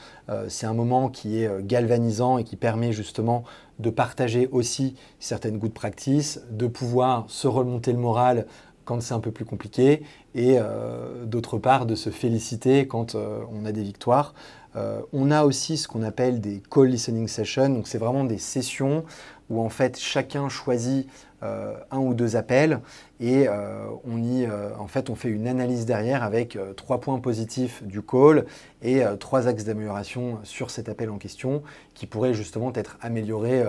c'est 0.49 0.67
un 0.67 0.75
moment 0.75 1.09
qui 1.09 1.43
est 1.43 1.65
galvanisant 1.65 2.37
et 2.37 2.45
qui 2.45 2.57
permet 2.57 2.93
justement 2.93 3.45
de 3.79 3.89
partager 3.89 4.49
aussi 4.49 4.97
certaines 5.19 5.57
good 5.57 5.73
practices, 5.73 6.43
de 6.51 6.67
pouvoir 6.67 7.25
se 7.29 7.49
remonter 7.49 7.93
le 7.93 7.99
moral 7.99 8.47
quand 8.87 9.03
c'est 9.03 9.15
un 9.15 9.21
peu 9.21 9.33
plus 9.33 9.45
compliqué, 9.45 10.03
et 10.37 10.59
euh, 10.59 11.25
d'autre 11.25 11.59
part 11.59 11.87
de 11.87 11.95
se 11.95 12.11
féliciter 12.11 12.87
quand 12.87 13.15
euh, 13.15 13.41
on 13.51 13.65
a 13.65 13.73
des 13.73 13.83
victoires. 13.83 14.35
Euh, 14.77 15.01
on 15.13 15.31
a 15.31 15.45
aussi 15.45 15.77
ce 15.77 15.89
qu'on 15.89 16.03
appelle 16.03 16.41
des 16.41 16.63
call 16.71 16.89
listening 16.89 17.29
sessions, 17.29 17.71
donc 17.71 17.89
c'est 17.89 17.99
vraiment 17.99 18.25
des 18.25 18.39
sessions 18.39 19.05
où 19.49 19.61
en 19.61 19.69
fait 19.69 19.99
chacun 19.99 20.49
choisit 20.49 21.09
euh, 21.43 21.75
un 21.91 21.99
ou 21.99 22.15
deux 22.15 22.35
appels 22.35 22.81
et 23.21 23.47
euh, 23.47 23.87
on 24.05 24.87
fait, 25.15 25.29
une 25.29 25.47
analyse 25.47 25.87
derrière 25.87 26.23
avec 26.23 26.59
trois 26.77 27.01
points 27.01 27.21
positifs 27.21 27.83
du 27.85 28.03
call 28.03 28.45
et 28.83 29.03
trois 29.21 29.47
axes 29.47 29.65
d'amélioration 29.65 30.41
sur 30.43 30.71
cet 30.71 30.89
appel 30.89 31.11
en 31.11 31.19
question 31.19 31.63
qui 31.95 32.07
pourraient 32.07 32.35
justement 32.35 32.73
être 32.75 32.99
améliorés 33.01 33.65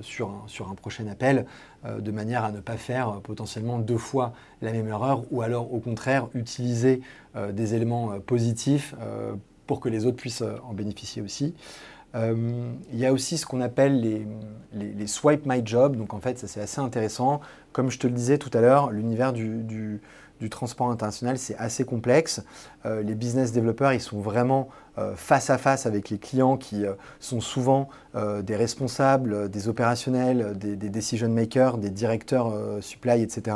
sur, 0.00 0.44
sur 0.46 0.70
un 0.70 0.74
prochain 0.74 1.06
appel 1.08 1.46
de 1.84 2.10
manière 2.10 2.44
à 2.44 2.52
ne 2.52 2.60
pas 2.60 2.76
faire 2.76 3.20
potentiellement 3.22 3.78
deux 3.78 3.98
fois 3.98 4.32
la 4.62 4.72
même 4.72 4.88
erreur 4.88 5.24
ou 5.30 5.42
alors 5.42 5.72
au 5.74 5.78
contraire 5.78 6.28
utiliser 6.34 7.00
des 7.52 7.74
éléments 7.74 8.18
positifs 8.20 8.94
pour 9.66 9.80
que 9.80 9.88
les 9.88 10.06
autres 10.06 10.16
puissent 10.16 10.42
euh, 10.42 10.56
en 10.68 10.72
bénéficier 10.72 11.22
aussi. 11.22 11.54
Euh, 12.14 12.72
il 12.92 12.98
y 12.98 13.04
a 13.04 13.12
aussi 13.12 13.36
ce 13.36 13.44
qu'on 13.44 13.60
appelle 13.60 14.00
les, 14.00 14.26
les, 14.72 15.06
swipe 15.06 15.44
my 15.44 15.60
job. 15.64 15.96
Donc 15.96 16.14
en 16.14 16.20
fait, 16.20 16.38
ça 16.38 16.46
c'est 16.46 16.60
assez 16.60 16.80
intéressant. 16.80 17.40
Comme 17.72 17.90
je 17.90 17.98
te 17.98 18.06
le 18.06 18.14
disais 18.14 18.38
tout 18.38 18.50
à 18.56 18.60
l'heure, 18.60 18.90
l'univers 18.90 19.32
du, 19.32 19.62
du, 19.62 20.00
transport 20.48 20.90
international 20.90 21.36
c'est 21.36 21.56
assez 21.56 21.84
complexe. 21.84 22.42
Euh, 22.86 23.02
les 23.02 23.14
business 23.14 23.52
développeurs 23.52 23.92
ils 23.92 24.00
sont 24.00 24.20
vraiment 24.20 24.68
face 25.16 25.50
à 25.50 25.58
face 25.58 25.84
avec 25.84 26.08
les 26.08 26.16
clients 26.16 26.56
qui 26.56 26.86
sont 27.20 27.42
souvent 27.42 27.90
des 28.14 28.56
responsables, 28.56 29.50
des 29.50 29.68
opérationnels, 29.68 30.56
des, 30.56 30.88
decision 30.88 31.28
makers, 31.28 31.76
des 31.76 31.90
directeurs 31.90 32.54
supply, 32.80 33.20
etc. 33.20 33.54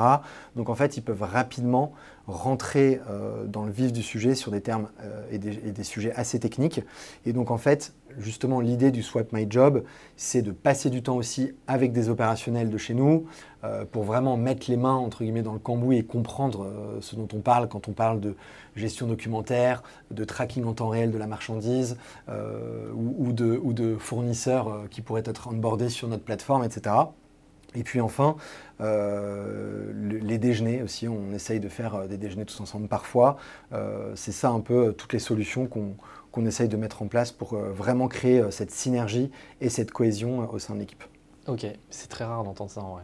Donc 0.54 0.68
en 0.68 0.74
fait, 0.74 0.98
ils 0.98 1.00
peuvent 1.00 1.22
rapidement 1.22 1.94
rentrer 2.30 3.00
euh, 3.08 3.44
dans 3.46 3.64
le 3.64 3.72
vif 3.72 3.92
du 3.92 4.02
sujet 4.02 4.34
sur 4.34 4.50
des 4.50 4.60
termes 4.60 4.88
euh, 5.02 5.22
et, 5.30 5.38
des, 5.38 5.84
sujets 5.84 6.12
assez 6.12 6.38
techniques. 6.38 6.80
Et 7.26 7.32
donc 7.32 7.50
en 7.50 7.58
fait, 7.58 7.94
justement, 8.18 8.60
l'idée 8.60 8.90
du 8.90 9.02
Swap 9.02 9.32
My 9.32 9.46
Job, 9.48 9.84
c'est 10.16 10.42
de 10.42 10.52
passer 10.52 10.90
du 10.90 11.02
temps 11.02 11.16
aussi 11.16 11.52
avec 11.66 11.92
des 11.92 12.08
opérationnels 12.08 12.70
de 12.70 12.78
chez 12.78 12.94
nous 12.94 13.26
euh, 13.64 13.84
pour 13.84 14.04
vraiment 14.04 14.36
mettre 14.36 14.70
les 14.70 14.76
mains 14.76 14.94
entre 14.94 15.22
guillemets 15.24 15.42
dans 15.42 15.52
le 15.52 15.58
cambouis 15.58 15.98
et 15.98 16.04
comprendre 16.04 16.98
ce 17.00 17.16
dont 17.16 17.28
on 17.34 17.40
parle 17.40 17.68
quand 17.68 17.88
on 17.88 17.92
parle 17.92 18.20
de 18.20 18.36
gestion 18.76 19.06
documentaire, 19.06 19.82
de 20.10 20.24
tracking 20.24 20.64
en 20.64 20.74
temps 20.74 20.88
réel 20.88 21.10
de 21.10 21.18
la 21.18 21.26
marchandise 21.26 21.96
ou, 22.28 23.32
de, 23.32 23.60
ou 23.62 23.72
de 23.72 23.96
fournisseurs 23.96 24.84
qui 24.90 25.02
pourraient 25.02 25.22
être 25.26 25.48
onboardés 25.48 25.88
sur 25.88 26.08
notre 26.08 26.24
plateforme, 26.24 26.64
etc. 26.64 26.94
Et 27.74 27.84
puis 27.84 28.00
enfin, 28.00 28.36
euh, 28.80 29.92
les 30.20 30.38
déjeuners 30.38 30.82
aussi, 30.82 31.06
on 31.08 31.32
essaye 31.32 31.60
de 31.60 31.68
faire 31.68 31.94
euh, 31.94 32.06
des 32.06 32.16
déjeuners 32.16 32.44
tous 32.44 32.60
ensemble 32.60 32.88
parfois. 32.88 33.36
Euh, 33.72 34.12
c'est 34.16 34.32
ça 34.32 34.50
un 34.50 34.60
peu 34.60 34.92
toutes 34.92 35.12
les 35.12 35.18
solutions 35.18 35.66
qu'on 35.66 36.46
essaye 36.46 36.68
de 36.68 36.76
mettre 36.76 37.02
en 37.02 37.06
place 37.06 37.30
pour 37.32 37.56
vraiment 37.56 38.08
créer 38.08 38.42
cette 38.50 38.70
synergie 38.70 39.30
et 39.60 39.68
cette 39.68 39.92
cohésion 39.92 40.50
au 40.50 40.58
sein 40.58 40.74
de 40.74 40.80
l'équipe. 40.80 41.04
Ok, 41.46 41.66
c'est 41.90 42.08
très 42.08 42.24
rare 42.24 42.44
d'entendre 42.44 42.70
ça 42.70 42.82
en 42.82 42.94
vrai. 42.94 43.02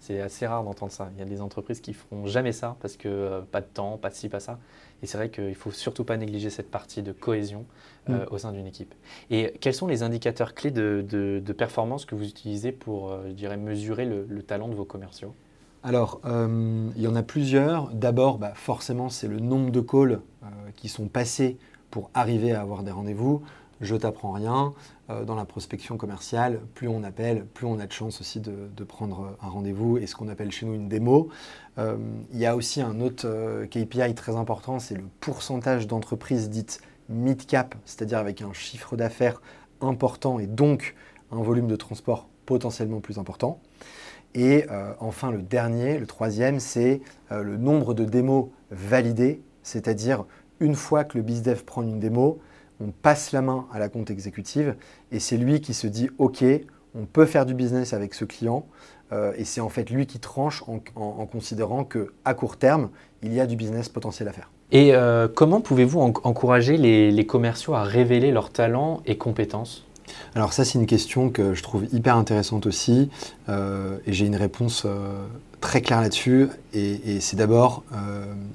C'est 0.00 0.20
assez 0.20 0.46
rare 0.46 0.64
d'entendre 0.64 0.92
ça. 0.92 1.08
Il 1.14 1.18
y 1.18 1.22
a 1.22 1.24
des 1.24 1.40
entreprises 1.40 1.80
qui 1.80 1.94
feront 1.94 2.26
jamais 2.26 2.52
ça 2.52 2.76
parce 2.80 2.96
que 2.98 3.40
pas 3.50 3.62
de 3.62 3.66
temps, 3.66 3.96
pas 3.96 4.10
de 4.10 4.14
ci, 4.14 4.28
pas 4.28 4.40
ça. 4.40 4.58
Et 5.04 5.06
c'est 5.06 5.18
vrai 5.18 5.28
qu'il 5.28 5.48
ne 5.50 5.52
faut 5.52 5.70
surtout 5.70 6.02
pas 6.02 6.16
négliger 6.16 6.48
cette 6.48 6.70
partie 6.70 7.02
de 7.02 7.12
cohésion 7.12 7.66
euh, 8.08 8.24
mm. 8.24 8.28
au 8.30 8.38
sein 8.38 8.52
d'une 8.52 8.66
équipe. 8.66 8.94
Et 9.28 9.52
quels 9.60 9.74
sont 9.74 9.86
les 9.86 10.02
indicateurs 10.02 10.54
clés 10.54 10.70
de, 10.70 11.54
performance 11.58 12.06
que 12.06 12.14
vous 12.14 12.24
utilisez 12.26 12.72
pour, 12.72 13.10
euh, 13.10 13.24
je 13.28 13.32
dirais, 13.32 13.58
mesurer 13.58 14.06
le, 14.06 14.42
talent 14.42 14.66
de 14.66 14.74
vos 14.74 14.86
commerciaux? 14.86 15.34
Alors, 15.82 16.22
euh, 16.24 16.88
il 16.96 17.02
y 17.02 17.06
en 17.06 17.16
a 17.16 17.22
plusieurs. 17.22 17.90
D'abord, 17.90 18.38
bah, 18.38 18.52
forcément, 18.54 19.10
c'est 19.10 19.28
le 19.28 19.40
nombre 19.40 19.70
de 19.70 19.82
calls 19.82 20.22
qui 20.74 20.88
sont 20.88 21.08
passés 21.08 21.58
pour 21.90 22.10
arriver 22.14 22.52
à 22.52 22.62
avoir 22.62 22.82
des 22.82 22.90
rendez-vous. 22.90 23.42
Je 23.80 23.96
t'apprends 23.96 24.32
rien. 24.32 24.72
dans 25.08 25.34
la 25.34 25.44
prospection 25.44 25.96
commerciale, 25.96 26.60
plus 26.74 26.88
on 26.88 27.02
appelle, 27.02 27.44
plus 27.44 27.66
on 27.66 27.78
a 27.78 27.86
de 27.86 27.92
chance 27.92 28.20
aussi 28.20 28.40
de, 28.40 28.84
prendre 28.84 29.36
un 29.42 29.48
rendez-vous 29.48 29.98
et 29.98 30.06
ce 30.06 30.14
qu'on 30.14 30.28
appelle 30.28 30.50
chez 30.50 30.64
nous 30.64 30.74
une 30.74 30.88
démo. 30.88 31.28
il 31.78 32.38
y 32.38 32.46
a 32.46 32.56
aussi 32.56 32.80
un 32.80 33.00
autre 33.00 33.64
KPI 33.66 34.14
très 34.14 34.36
important, 34.36 34.78
c'est 34.78 34.94
le 34.94 35.04
pourcentage 35.20 35.86
d'entreprises 35.86 36.48
dites 36.48 36.80
mid-cap, 37.08 37.74
c'est-à-dire 37.84 38.18
avec 38.18 38.42
un 38.42 38.52
chiffre 38.52 38.96
d'affaires 38.96 39.40
important 39.80 40.38
et 40.38 40.46
donc 40.46 40.94
un 41.32 41.42
volume 41.42 41.66
de 41.66 41.76
transport 41.76 42.28
potentiellement 42.46 43.00
plus 43.00 43.18
important. 43.18 43.60
Et 44.34 44.66
euh, 44.70 44.92
enfin, 45.00 45.30
le 45.30 45.42
dernier, 45.42 45.98
le 45.98 46.06
troisième, 46.06 46.58
c'est 46.60 47.00
euh, 47.30 47.42
le 47.42 47.56
nombre 47.56 47.94
de 47.94 48.04
démos 48.04 48.48
validées, 48.70 49.40
c'est-à-dire 49.62 50.24
une 50.60 50.74
fois 50.74 51.04
que 51.04 51.18
le 51.18 51.22
BizDev 51.22 51.64
prend 51.64 51.82
une 51.82 52.00
démo, 52.00 52.40
on 52.80 52.90
passe 52.90 53.32
la 53.32 53.42
main 53.42 53.66
à 53.72 53.78
la 53.78 53.88
compte 53.88 54.10
exécutive 54.10 54.74
et 55.12 55.20
c'est 55.20 55.36
lui 55.36 55.60
qui 55.60 55.74
se 55.74 55.86
dit 55.86 56.08
OK, 56.18 56.44
on 56.94 57.06
peut 57.06 57.26
faire 57.26 57.46
du 57.46 57.54
business 57.54 57.92
avec 57.92 58.14
ce 58.14 58.24
client. 58.24 58.66
Euh, 59.12 59.32
et 59.36 59.44
c'est 59.44 59.60
en 59.60 59.68
fait 59.68 59.90
lui 59.90 60.06
qui 60.06 60.18
tranche 60.18 60.62
en, 60.66 60.80
en 60.96 61.26
considérant 61.26 61.84
qu'à 61.84 62.34
court 62.34 62.56
terme, 62.56 62.88
il 63.22 63.32
y 63.32 63.40
a 63.40 63.46
du 63.46 63.56
business 63.56 63.88
potentiel 63.88 64.28
à 64.28 64.32
faire. 64.32 64.50
Et 64.72 64.94
euh, 64.94 65.28
comment 65.28 65.60
pouvez-vous 65.60 66.00
encourager 66.00 66.76
les, 66.76 67.26
commerciaux 67.26 67.74
à 67.74 67.82
révéler 67.82 68.32
leurs 68.32 68.50
talents 68.50 69.02
et 69.06 69.16
compétences? 69.16 69.86
Alors 70.34 70.52
ça 70.52 70.64
c'est 70.64 70.78
une 70.78 70.86
question 70.86 71.30
que 71.30 71.54
je 71.54 71.62
trouve 71.62 71.86
hyper 71.92 72.16
intéressante 72.16 72.66
aussi 72.66 73.08
euh, 73.48 73.98
et 74.06 74.12
j'ai 74.12 74.26
une 74.26 74.36
réponse 74.36 74.86
très 75.60 75.80
claire 75.80 76.00
là-dessus 76.00 76.48
et, 76.72 77.20
c'est 77.20 77.36
d'abord 77.36 77.84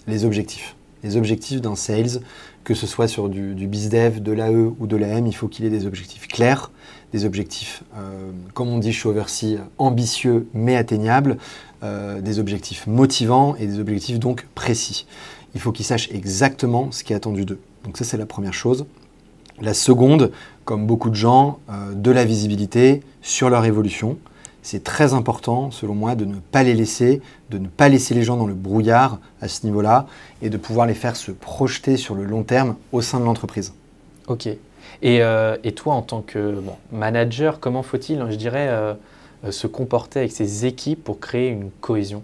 les 0.08 0.26
objectifs. 0.26 0.76
Les 1.04 1.16
objectifs 1.16 1.62
d'un 1.62 1.76
sales, 1.76 2.22
que 2.70 2.76
ce 2.76 2.88
soit 2.88 3.08
sur 3.08 3.28
du, 3.28 3.56
du 3.56 3.68
BizDev, 3.68 4.22
de 4.22 4.32
l'AE 4.32 4.72
ou 4.80 4.88
de 4.88 4.96
l'AM, 4.96 5.26
il 5.28 5.36
faut 5.36 5.48
qu'il 5.48 5.66
ait 5.66 5.70
des 5.70 5.86
objectifs 5.86 6.28
clairs, 6.28 6.72
des 7.12 7.26
objectifs, 7.26 7.84
comme 8.54 8.70
on 8.70 8.78
dit 8.78 8.94
chez 8.94 9.10
Oversea, 9.10 9.58
ambitieux 9.80 10.48
mais 10.54 10.76
atteignables, 10.76 11.38
des 11.82 12.38
objectifs 12.38 12.86
motivants 12.86 13.56
et 13.56 13.66
des 13.66 13.80
objectifs 13.80 14.20
donc 14.20 14.46
précis 14.54 15.08
il 15.56 15.62
faut 15.62 15.72
qu'ils 15.72 15.86
sachent 15.86 16.10
exactement 16.12 16.92
ce 16.92 17.04
qui 17.04 17.14
est 17.14 17.16
attendu 17.16 17.46
d'eux. 17.46 17.60
Donc 17.84 17.98
ça, 17.98 18.04
c'est 18.04 18.18
la 18.18 18.26
première 18.26 18.54
chose. 18.54 18.86
La 19.62 19.74
seconde, 19.74 20.32
comme 20.66 20.86
beaucoup 20.86 21.10
de 21.10 21.16
gens, 21.16 21.60
euh, 21.70 21.94
de 21.94 22.12
la 22.12 22.26
visibilité 22.26 23.02
sur 23.22 23.50
leur 23.50 23.66
évolution. 23.66 24.18
C'est 24.62 24.84
très 24.84 25.14
important, 25.14 25.72
selon 25.72 25.96
moi, 25.96 26.16
de 26.16 26.26
ne 26.26 26.36
pas 26.36 26.64
les 26.64 26.74
laisser, 26.74 27.22
de 27.50 27.58
ne 27.58 27.68
pas 27.68 27.90
laisser 27.90 28.14
les 28.14 28.24
gens 28.24 28.38
dans 28.38 28.48
le 28.48 28.54
brouillard 28.54 29.20
à 29.42 29.48
ce 29.48 29.66
niveau-là 29.66 30.06
et 30.42 30.50
de 30.50 30.58
pouvoir 30.58 30.86
les 30.86 30.94
faire 30.94 31.16
se 31.16 31.32
projeter 31.32 31.98
sur 31.98 32.16
le 32.16 32.26
long 32.26 32.44
terme 32.44 32.76
au 32.92 33.02
sein 33.02 33.20
de 33.20 33.26
l'entreprise. 33.26 33.74
Ok. 34.28 34.48
Et, 34.48 35.22
euh, 35.22 35.56
toi, 35.76 35.94
en 35.94 36.02
tant 36.02 36.22
que 36.22 36.62
manager, 36.92 37.60
comment 37.60 37.84
faut-il, 37.84 38.26
je 38.30 38.36
dirais, 38.36 38.68
euh, 38.70 38.94
se 39.50 39.68
comporter 39.68 40.20
avec 40.20 40.32
ses 40.32 40.66
équipes 40.66 41.04
pour 41.04 41.20
créer 41.20 41.50
une 41.50 41.70
cohésion? 41.82 42.24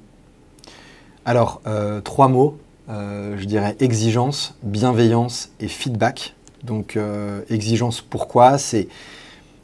Alors, 1.26 1.62
trois 2.04 2.28
mots. 2.28 2.58
Euh, 2.88 3.36
je 3.38 3.46
dirais 3.46 3.76
exigence, 3.80 4.54
bienveillance 4.62 5.50
et 5.60 5.68
feedback. 5.68 6.36
Donc 6.64 6.98
euh, 6.98 7.42
exigence, 7.50 8.02
pourquoi? 8.02 8.58
C'est 8.58 8.88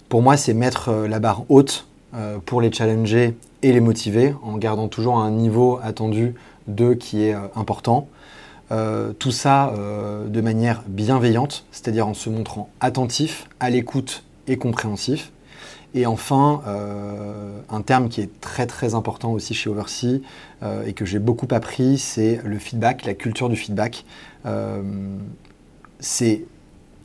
pour 0.09 0.21
moi, 0.21 0.37
c'est 0.37 0.53
mettre 0.53 0.89
euh, 0.89 1.07
la 1.07 1.19
barre 1.19 1.43
haute 1.49 1.87
pour 2.45 2.61
les 2.61 2.71
challenger 2.71 3.35
et 3.61 3.71
les 3.71 3.79
motiver, 3.79 4.33
en 4.43 4.57
gardant 4.57 4.87
toujours 4.87 5.19
un 5.19 5.31
niveau 5.31 5.79
attendu 5.81 6.35
d'eux 6.67 6.95
qui 6.95 7.23
est 7.23 7.35
important. 7.55 8.07
tout 9.19 9.31
ça 9.31 9.73
de 10.27 10.41
manière 10.41 10.83
bienveillante, 10.87 11.65
c'est-à-dire 11.71 12.07
en 12.07 12.13
se 12.13 12.29
montrant 12.29 12.69
attentif, 12.79 13.47
à 13.59 13.69
l'écoute 13.69 14.23
et 14.47 14.57
compréhensif. 14.57 15.31
Et 15.93 16.05
enfin, 16.05 16.61
euh, 16.67 17.59
un 17.69 17.81
terme 17.81 18.07
qui 18.07 18.21
est 18.21 18.39
très 18.39 18.65
très 18.65 18.95
important 18.95 19.33
aussi 19.33 19.53
chez 19.53 19.69
Oversea 19.69 20.21
euh, 20.63 20.85
et 20.85 20.93
que 20.93 21.05
j'ai 21.05 21.19
beaucoup 21.19 21.47
appris, 21.51 21.97
c'est 21.97 22.39
le 22.45 22.57
feedback, 22.59 23.05
la 23.05 23.13
culture 23.13 23.49
du 23.49 23.57
feedback. 23.57 24.05
Euh, 24.45 24.81
c'est 25.99 26.45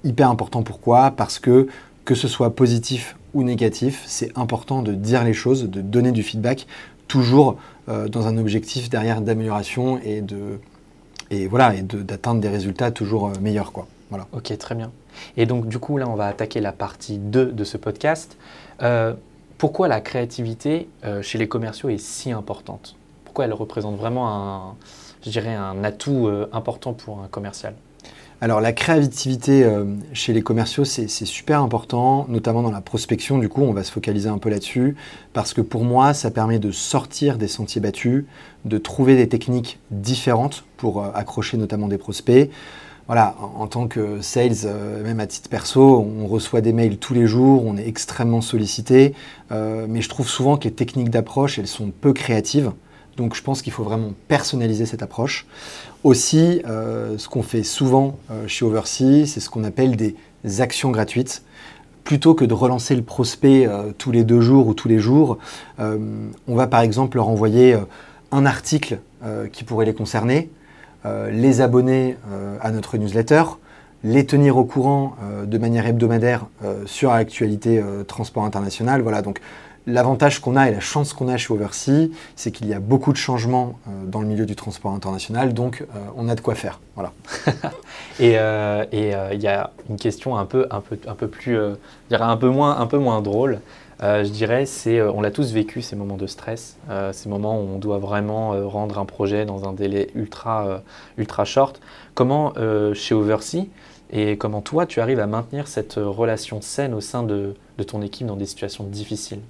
hyper 0.04 0.30
important 0.30 0.62
pourquoi? 0.62 1.10
Parce 1.10 1.40
que 1.40 1.66
que 2.04 2.14
ce 2.14 2.28
soit 2.28 2.54
positif 2.54 3.16
négatif, 3.44 4.04
c'est 4.06 4.36
important 4.36 4.82
de 4.82 4.92
dire 4.92 5.24
les 5.24 5.32
choses, 5.32 5.68
de 5.68 5.80
donner 5.80 6.12
du 6.12 6.22
feedback, 6.22 6.66
toujours 7.08 7.56
euh, 7.88 8.08
dans 8.08 8.26
un 8.26 8.36
objectif 8.36 8.90
derrière 8.90 9.20
d'amélioration 9.20 10.00
et 10.02 10.20
de 10.20 10.58
et 11.30 11.48
voilà 11.48 11.74
et 11.74 11.82
d'atteindre 11.82 12.40
des 12.40 12.48
résultats 12.48 12.90
toujours 12.90 13.28
euh, 13.28 13.32
meilleurs 13.40 13.72
quoi. 13.72 13.86
Voilà. 14.10 14.26
Ok, 14.32 14.56
très 14.58 14.74
bien. 14.74 14.92
Et 15.36 15.46
donc 15.46 15.66
du 15.66 15.78
coup 15.78 15.98
là, 15.98 16.08
on 16.08 16.14
va 16.14 16.26
attaquer 16.26 16.60
la 16.60 16.72
partie 16.72 17.18
2 17.18 17.46
de 17.46 17.64
ce 17.64 17.76
podcast. 17.76 18.36
Euh, 18.82 19.14
pourquoi 19.58 19.88
la 19.88 20.02
créativité 20.02 20.86
chez 21.22 21.38
les 21.38 21.48
commerciaux 21.48 21.88
est 21.88 21.96
si 21.96 22.30
importante? 22.30 22.94
Pourquoi 23.24 23.46
elle 23.46 23.54
représente 23.54 23.96
vraiment 23.96 24.28
un, 24.28 24.74
je 25.24 25.30
dirais, 25.30 25.54
un 25.54 25.82
atout 25.82 26.30
important 26.52 26.92
pour 26.92 27.20
un 27.20 27.28
commercial? 27.28 27.72
Alors 28.42 28.60
la 28.60 28.72
créativité 28.72 29.64
euh, 29.64 29.84
chez 30.12 30.34
les 30.34 30.42
commerciaux, 30.42 30.84
c'est 30.84 31.08
super 31.08 31.62
important, 31.62 32.26
notamment 32.28 32.62
dans 32.62 32.70
la 32.70 32.82
prospection. 32.82 33.38
Du 33.38 33.48
coup, 33.48 33.62
on 33.62 33.72
va 33.72 33.82
se 33.82 33.90
focaliser 33.90 34.28
un 34.28 34.36
peu 34.36 34.50
là-dessus, 34.50 34.94
parce 35.32 35.54
que 35.54 35.62
pour 35.62 35.84
moi, 35.84 36.12
ça 36.12 36.30
permet 36.30 36.58
de 36.58 36.70
sortir 36.70 37.38
des 37.38 37.48
sentiers 37.48 37.80
battus, 37.80 38.24
de 38.66 38.76
trouver 38.76 39.16
des 39.16 39.28
techniques 39.28 39.78
différentes 39.90 40.64
pour 40.76 41.02
euh, 41.02 41.08
accrocher 41.14 41.56
notamment 41.56 41.88
des 41.88 41.96
prospects. 41.96 42.50
Voilà, 43.06 43.36
en, 43.40 43.68
tant 43.68 43.86
que 43.86 44.20
sales, 44.20 44.66
euh, 44.66 45.02
même 45.02 45.20
à 45.20 45.26
titre 45.26 45.48
perso, 45.48 46.00
on 46.00 46.26
reçoit 46.26 46.60
des 46.60 46.72
mails 46.74 46.98
tous 46.98 47.14
les 47.14 47.26
jours, 47.26 47.64
on 47.64 47.78
est 47.78 47.86
extrêmement 47.86 48.40
sollicité, 48.40 49.14
mais 49.50 50.02
je 50.02 50.08
trouve 50.08 50.28
souvent 50.28 50.56
que 50.56 50.64
les 50.64 50.74
techniques 50.74 51.10
d'approche, 51.10 51.60
elles 51.60 51.68
sont 51.68 51.92
peu 51.92 52.12
créatives. 52.12 52.72
Donc 53.16 53.34
je 53.34 53.42
pense 53.42 53.62
qu'il 53.62 53.72
faut 53.72 53.82
vraiment 53.82 54.12
personnaliser 54.28 54.86
cette 54.86 55.02
approche. 55.02 55.46
Aussi, 56.04 56.62
euh, 56.66 57.18
ce 57.18 57.28
qu'on 57.28 57.42
fait 57.42 57.62
souvent 57.62 58.18
euh, 58.30 58.46
chez 58.46 58.64
Oversea, 58.64 59.26
c'est 59.26 59.40
ce 59.40 59.48
qu'on 59.48 59.64
appelle 59.64 59.96
des 59.96 60.14
actions 60.60 60.90
gratuites. 60.90 61.42
Plutôt 62.04 62.34
que 62.34 62.44
de 62.44 62.54
relancer 62.54 62.94
le 62.94 63.02
prospect 63.02 63.66
euh, 63.66 63.90
tous 63.96 64.12
les 64.12 64.22
deux 64.22 64.40
jours 64.40 64.68
ou 64.68 64.74
tous 64.74 64.88
les 64.88 64.98
jours, 64.98 65.38
on 65.78 66.54
va 66.54 66.66
par 66.66 66.80
exemple 66.80 67.16
leur 67.16 67.28
envoyer 67.28 67.76
un 68.32 68.46
article 68.46 68.98
qui 69.52 69.64
pourrait 69.64 69.86
les 69.86 69.94
concerner, 69.94 70.50
les 71.04 71.60
abonner 71.60 72.16
à 72.60 72.70
notre 72.70 72.96
newsletter, 72.96 73.42
les 74.04 74.24
tenir 74.24 74.56
au 74.56 74.64
courant 74.64 75.16
de 75.44 75.58
manière 75.58 75.86
hebdomadaire 75.86 76.46
sur 76.86 77.10
l'actualité 77.10 77.82
transport 78.06 78.44
international. 78.44 79.02
Voilà, 79.02 79.22
donc 79.22 79.40
L'avantage 79.88 80.40
qu'on 80.40 80.56
a 80.56 80.68
et 80.68 80.72
la 80.72 80.80
chance 80.80 81.12
qu'on 81.12 81.28
a 81.28 81.36
chez 81.36 81.54
Oversea, 81.54 82.08
c'est 82.34 82.50
qu'il 82.50 82.66
y 82.66 82.74
a 82.74 82.80
beaucoup 82.80 83.12
de 83.12 83.16
changements 83.16 83.78
euh, 83.86 84.04
dans 84.04 84.20
le 84.20 84.26
milieu 84.26 84.44
du 84.44 84.56
transport 84.56 84.90
international, 84.90 85.54
donc 85.54 85.82
euh, 85.82 85.98
on 86.16 86.28
a 86.28 86.34
de 86.34 86.40
quoi 86.40 86.56
faire. 86.56 86.80
Voilà. 86.96 87.12
et 88.18 88.36
euh, 88.36 88.84
il 88.90 89.40
y 89.40 89.46
a 89.46 89.70
une 89.88 89.96
question 89.96 90.36
un 90.36 90.44
peu, 90.44 90.66
un 90.72 90.80
peu, 90.80 90.98
un 91.06 91.14
peu 91.14 91.28
plus, 91.28 91.56
un 92.10 92.36
peu 92.36 92.48
moins, 92.48 92.80
un 92.80 92.86
peu 92.86 92.98
moins 92.98 93.22
drôle. 93.22 93.60
je 94.00 94.28
dirais, 94.28 94.66
c'est, 94.66 95.00
on 95.00 95.20
l'a 95.20 95.30
tous 95.30 95.52
vécu 95.52 95.82
ces 95.82 95.94
moments 95.94 96.16
de 96.16 96.26
stress, 96.26 96.76
ces 97.12 97.28
moments 97.28 97.60
où 97.60 97.68
on 97.76 97.78
doit 97.78 97.98
vraiment 97.98 98.50
rendre 98.68 98.98
un 98.98 99.04
projet 99.04 99.44
dans 99.44 99.68
un 99.68 99.72
délai 99.72 100.10
ultra, 100.16 100.82
ultra 101.16 101.44
short. 101.44 101.80
Comment 102.14 102.54
chez 102.94 103.14
Oversea 103.14 103.68
et 104.10 104.36
comment 104.36 104.62
toi 104.62 104.86
tu 104.86 105.00
arrives 105.00 105.20
à 105.20 105.26
maintenir 105.26 105.68
cette 105.68 105.94
relation 105.94 106.60
saine 106.60 106.92
au 106.92 107.00
sein 107.00 107.22
de 107.22 107.54
ton 107.86 108.02
équipe 108.02 108.26
dans 108.26 108.36
des 108.36 108.46
situations 108.46 108.84
difficiles? 108.84 109.40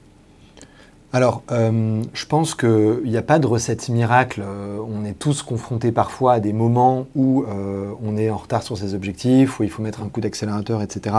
Alors, 1.16 1.40
euh, 1.50 2.02
je 2.12 2.26
pense 2.26 2.54
qu'il 2.54 3.00
n'y 3.06 3.16
a 3.16 3.22
pas 3.22 3.38
de 3.38 3.46
recette 3.46 3.88
miracle. 3.88 4.42
Euh, 4.44 4.76
on 4.86 5.06
est 5.06 5.18
tous 5.18 5.40
confrontés 5.40 5.90
parfois 5.90 6.34
à 6.34 6.40
des 6.40 6.52
moments 6.52 7.06
où 7.14 7.42
euh, 7.44 7.90
on 8.04 8.18
est 8.18 8.28
en 8.28 8.36
retard 8.36 8.62
sur 8.62 8.76
ses 8.76 8.92
objectifs, 8.92 9.58
où 9.58 9.62
il 9.62 9.70
faut 9.70 9.80
mettre 9.80 10.02
un 10.02 10.10
coup 10.10 10.20
d'accélérateur, 10.20 10.82
etc. 10.82 11.16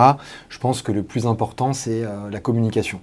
Je 0.50 0.60
pense 0.60 0.84
que 0.84 0.92
le 0.92 1.02
plus 1.02 1.26
important, 1.26 1.74
c'est 1.74 2.04
la 2.32 2.40
communication 2.40 3.00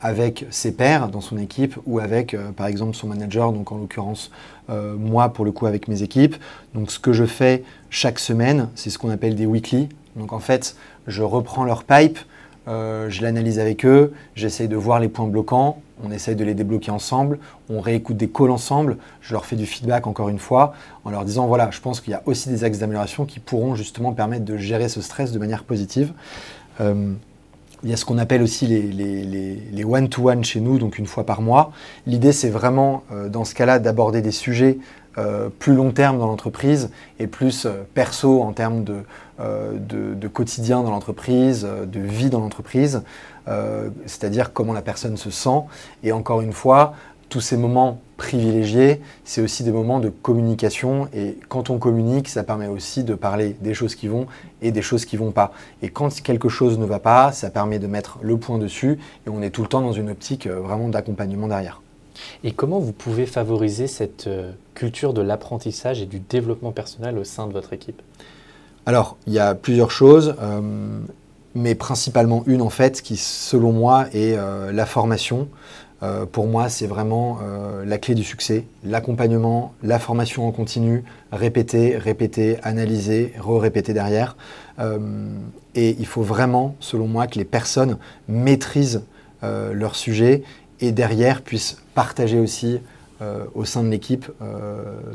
avec 0.00 0.46
ses 0.50 0.70
pairs 0.70 1.08
dans 1.08 1.20
son 1.20 1.36
équipe 1.38 1.76
ou 1.86 1.98
avec, 1.98 2.36
par 2.56 2.68
exemple, 2.68 2.94
son 2.94 3.08
manager, 3.08 3.52
donc 3.52 3.72
en 3.72 3.76
l'occurrence, 3.78 4.30
moi, 4.68 5.30
pour 5.30 5.44
le 5.44 5.50
coup, 5.50 5.66
avec 5.66 5.88
mes 5.88 6.04
équipes. 6.04 6.36
Donc, 6.72 6.92
ce 6.92 7.00
que 7.00 7.12
je 7.12 7.24
fais 7.24 7.64
chaque 7.90 8.20
semaine, 8.20 8.68
c'est 8.76 8.90
ce 8.90 8.98
qu'on 8.98 9.10
appelle 9.10 9.34
des 9.34 9.44
weekly. 9.44 9.88
Donc, 10.14 10.32
en 10.32 10.38
fait, 10.38 10.76
je 11.08 11.24
reprends 11.24 11.64
leur 11.64 11.82
pipe, 11.82 12.18
je 12.68 13.22
l'analyse 13.22 13.58
avec 13.58 13.86
eux, 13.86 14.12
j'essaye 14.34 14.68
de 14.68 14.76
voir 14.76 15.00
les 15.00 15.08
points 15.08 15.26
bloquants, 15.26 15.80
on 16.04 16.10
essaye 16.10 16.36
de 16.36 16.44
les 16.44 16.54
débloquer 16.54 16.90
ensemble, 16.90 17.38
on 17.70 17.80
réécoute 17.80 18.16
des 18.16 18.28
calls 18.28 18.50
ensemble, 18.50 18.98
je 19.20 19.32
leur 19.32 19.46
fais 19.46 19.56
du 19.56 19.66
feedback 19.66 20.06
encore 20.06 20.28
une 20.28 20.38
fois, 20.38 20.74
en 21.04 21.10
leur 21.10 21.24
disant 21.24 21.46
voilà, 21.46 21.70
je 21.70 21.80
pense 21.80 22.00
qu'il 22.00 22.12
y 22.12 22.14
a 22.14 22.22
aussi 22.26 22.48
des 22.48 22.64
axes 22.64 22.78
d'amélioration 22.78 23.24
qui 23.24 23.40
pourront 23.40 23.74
justement 23.74 24.12
permettre 24.12 24.44
de 24.44 24.56
gérer 24.56 24.88
ce 24.88 25.00
stress 25.00 25.32
de 25.32 25.38
manière 25.38 25.64
positive. 25.64 26.12
Euh, 26.80 27.12
il 27.84 27.90
y 27.90 27.92
a 27.92 27.96
ce 27.96 28.04
qu'on 28.04 28.18
appelle 28.18 28.42
aussi 28.42 28.66
les 28.66 29.84
one-to-one 29.84 30.42
chez 30.42 30.60
nous, 30.60 30.78
donc 30.78 30.98
une 30.98 31.06
fois 31.06 31.24
par 31.24 31.40
mois. 31.40 31.70
L'idée, 32.06 32.32
c'est 32.32 32.50
vraiment, 32.50 33.04
euh, 33.12 33.28
dans 33.28 33.44
ce 33.44 33.54
cas-là, 33.54 33.78
d'aborder 33.78 34.20
des 34.20 34.32
sujets 34.32 34.78
euh, 35.18 35.48
plus 35.50 35.74
long 35.74 35.90
terme 35.90 36.18
dans 36.18 36.26
l'entreprise 36.26 36.90
et 37.18 37.26
plus 37.26 37.66
perso 37.92 38.42
en 38.42 38.52
termes 38.52 38.84
de, 38.84 39.02
de 39.38 40.28
quotidien 40.28 40.82
dans 40.82 40.90
l'entreprise, 40.90 41.66
de 41.86 42.00
vie 42.00 42.30
dans 42.30 42.40
l'entreprise. 42.40 43.02
Euh, 43.48 43.88
c'est-à-dire 44.06 44.52
comment 44.52 44.72
la 44.72 44.82
personne 44.82 45.16
se 45.16 45.30
sent. 45.30 45.62
Et 46.02 46.12
encore 46.12 46.40
une 46.40 46.52
fois, 46.52 46.94
tous 47.28 47.40
ces 47.40 47.56
moments 47.56 48.00
privilégiés, 48.16 49.00
c'est 49.24 49.40
aussi 49.40 49.62
des 49.62 49.72
moments 49.72 50.00
de 50.00 50.08
communication. 50.08 51.08
Et 51.14 51.38
quand 51.48 51.70
on 51.70 51.78
communique, 51.78 52.28
ça 52.28 52.42
permet 52.42 52.66
aussi 52.66 53.04
de 53.04 53.14
parler 53.14 53.56
des 53.60 53.74
choses 53.74 53.94
qui 53.94 54.08
vont 54.08 54.26
et 54.60 54.72
des 54.72 54.82
choses 54.82 55.04
qui 55.04 55.16
vont 55.16 55.30
pas. 55.30 55.52
Et 55.82 55.88
quand 55.88 56.20
quelque 56.22 56.48
chose 56.48 56.78
ne 56.78 56.84
va 56.84 56.98
pas, 56.98 57.32
ça 57.32 57.50
permet 57.50 57.78
de 57.78 57.86
mettre 57.86 58.18
le 58.22 58.36
point 58.36 58.58
dessus. 58.58 58.98
Et 59.26 59.30
on 59.30 59.42
est 59.42 59.50
tout 59.50 59.62
le 59.62 59.68
temps 59.68 59.82
dans 59.82 59.92
une 59.92 60.10
optique 60.10 60.46
euh, 60.46 60.60
vraiment 60.60 60.88
d'accompagnement 60.88 61.48
derrière. 61.48 61.80
Et 62.44 62.52
comment 62.52 62.78
vous 62.78 62.92
pouvez 62.92 63.26
favoriser 63.26 63.86
cette 63.86 64.26
euh, 64.26 64.52
culture 64.74 65.12
de 65.12 65.22
l'apprentissage 65.22 66.00
et 66.00 66.06
du 66.06 66.20
développement 66.20 66.72
personnel 66.72 67.18
au 67.18 67.24
sein 67.24 67.46
de 67.46 67.52
votre 67.52 67.72
équipe? 67.72 68.00
Alors, 68.86 69.16
il 69.26 69.32
y 69.32 69.38
a 69.38 69.54
plusieurs 69.54 69.90
choses 69.90 70.34
mais 71.58 71.74
principalement 71.74 72.44
une 72.46 72.62
en 72.62 72.70
fait 72.70 73.02
qui 73.02 73.16
selon 73.16 73.72
moi 73.72 74.06
est 74.12 74.36
euh, 74.36 74.72
la 74.72 74.86
formation. 74.86 75.48
Euh, 76.04 76.26
pour 76.26 76.46
moi, 76.46 76.68
c'est 76.68 76.86
vraiment 76.86 77.40
euh, 77.42 77.84
la 77.84 77.98
clé 77.98 78.14
du 78.14 78.22
succès. 78.22 78.64
L'accompagnement, 78.84 79.74
la 79.82 79.98
formation 79.98 80.46
en 80.46 80.52
continu, 80.52 81.02
répéter, 81.32 81.96
répéter, 81.96 82.58
analyser, 82.62 83.32
re-répéter 83.40 83.92
derrière. 83.92 84.36
et 85.74 85.96
il 85.98 86.06
faut 86.06 86.22
vraiment, 86.22 86.76
selon 86.78 87.08
moi, 87.08 87.26
que 87.26 87.36
les 87.36 87.44
personnes 87.44 87.98
maîtrisent 88.28 89.02
leur 89.42 89.96
sujet 89.96 90.44
et 90.80 90.92
derrière 90.92 91.42
puissent 91.42 91.78
partager 91.94 92.38
aussi 92.38 92.80
au 93.54 93.64
sein 93.64 93.82
de 93.82 93.88
l'équipe 93.88 94.26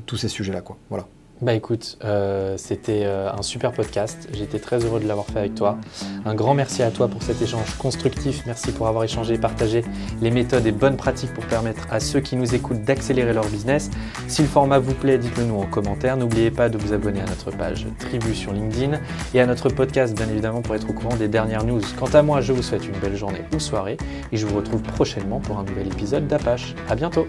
tous 0.06 0.17
ces 0.17 0.28
sujets-là. 0.28 0.62
Voilà. 0.89 1.08
Bah 1.41 1.54
écoute, 1.54 1.98
euh, 2.06 2.56
c'était 2.58 3.02
euh, 3.04 3.30
un 3.32 3.41
super 3.41 3.74
podcast. 3.74 4.30
J'étais 4.34 4.60
très 4.60 4.86
heureux 4.86 5.00
de 5.00 5.08
l'avoir 5.08 5.26
fait 5.26 5.39
avec 5.39 5.56
toi. 5.56 5.78
Un 6.26 6.36
grand 6.36 6.54
merci 6.54 6.84
à 6.84 6.91
toi 6.91 7.10
pour 7.10 7.22
cet 7.22 7.41
échange 7.41 7.76
constructif. 7.78 8.43
Merci 8.46 8.72
pour 8.72 8.88
avoir 8.88 9.04
échangé 9.04 9.34
et 9.34 9.38
partagé 9.38 9.84
les 10.22 10.32
méthodes 10.32 10.65
et 10.65 10.72
bonnes 10.72 10.96
pratiques 10.96 11.34
pour 11.34 11.46
permettre 11.46 11.88
à 11.91 12.00
ceux 12.00 12.22
qui 12.22 12.38
nous 12.38 12.56
écoutent 12.56 12.84
d'accélérer 12.84 13.34
leur 13.34 13.46
business. 13.48 13.89
Si 14.28 14.41
le 14.41 14.48
format 14.48 14.80
vous 14.80 14.93
plaît, 14.93 15.17
dites-le 15.17 15.46
nous 15.46 15.60
en 15.60 15.65
commentaire. 15.65 16.15
N'oubliez 16.15 16.52
pas 16.52 16.69
de 16.69 16.78
vous 16.78 16.93
abonner 16.93 17.19
à 17.19 17.26
notre 17.26 17.52
page 17.52 17.88
Tribu 18.00 18.34
sur 18.36 18.54
LinkedIn 18.54 19.00
et 19.34 19.41
à 19.41 19.46
notre 19.46 19.69
podcast, 19.69 20.15
bien 20.15 20.30
évidemment, 20.30 20.62
pour 20.62 20.76
être 20.76 20.89
au 20.89 20.93
courant 20.93 21.17
des 21.17 21.28
dernières 21.28 21.65
news. 21.65 21.82
Quant 22.00 22.13
à 22.13 22.22
moi, 22.22 22.39
je 22.39 22.54
vous 22.54 22.63
souhaite 22.63 22.88
une 22.88 22.98
belle 23.00 23.17
journée 23.17 23.41
ou 23.54 23.60
soirée 23.60 23.98
et 24.32 24.38
je 24.38 24.46
vous 24.46 24.56
retrouve 24.56 24.82
prochainement 24.82 25.39
pour 25.39 25.60
un 25.60 25.63
nouvel 25.63 25.88
épisode 25.88 26.28
d'Apache. 26.28 26.76
À 26.89 26.96
bientôt! 26.96 27.28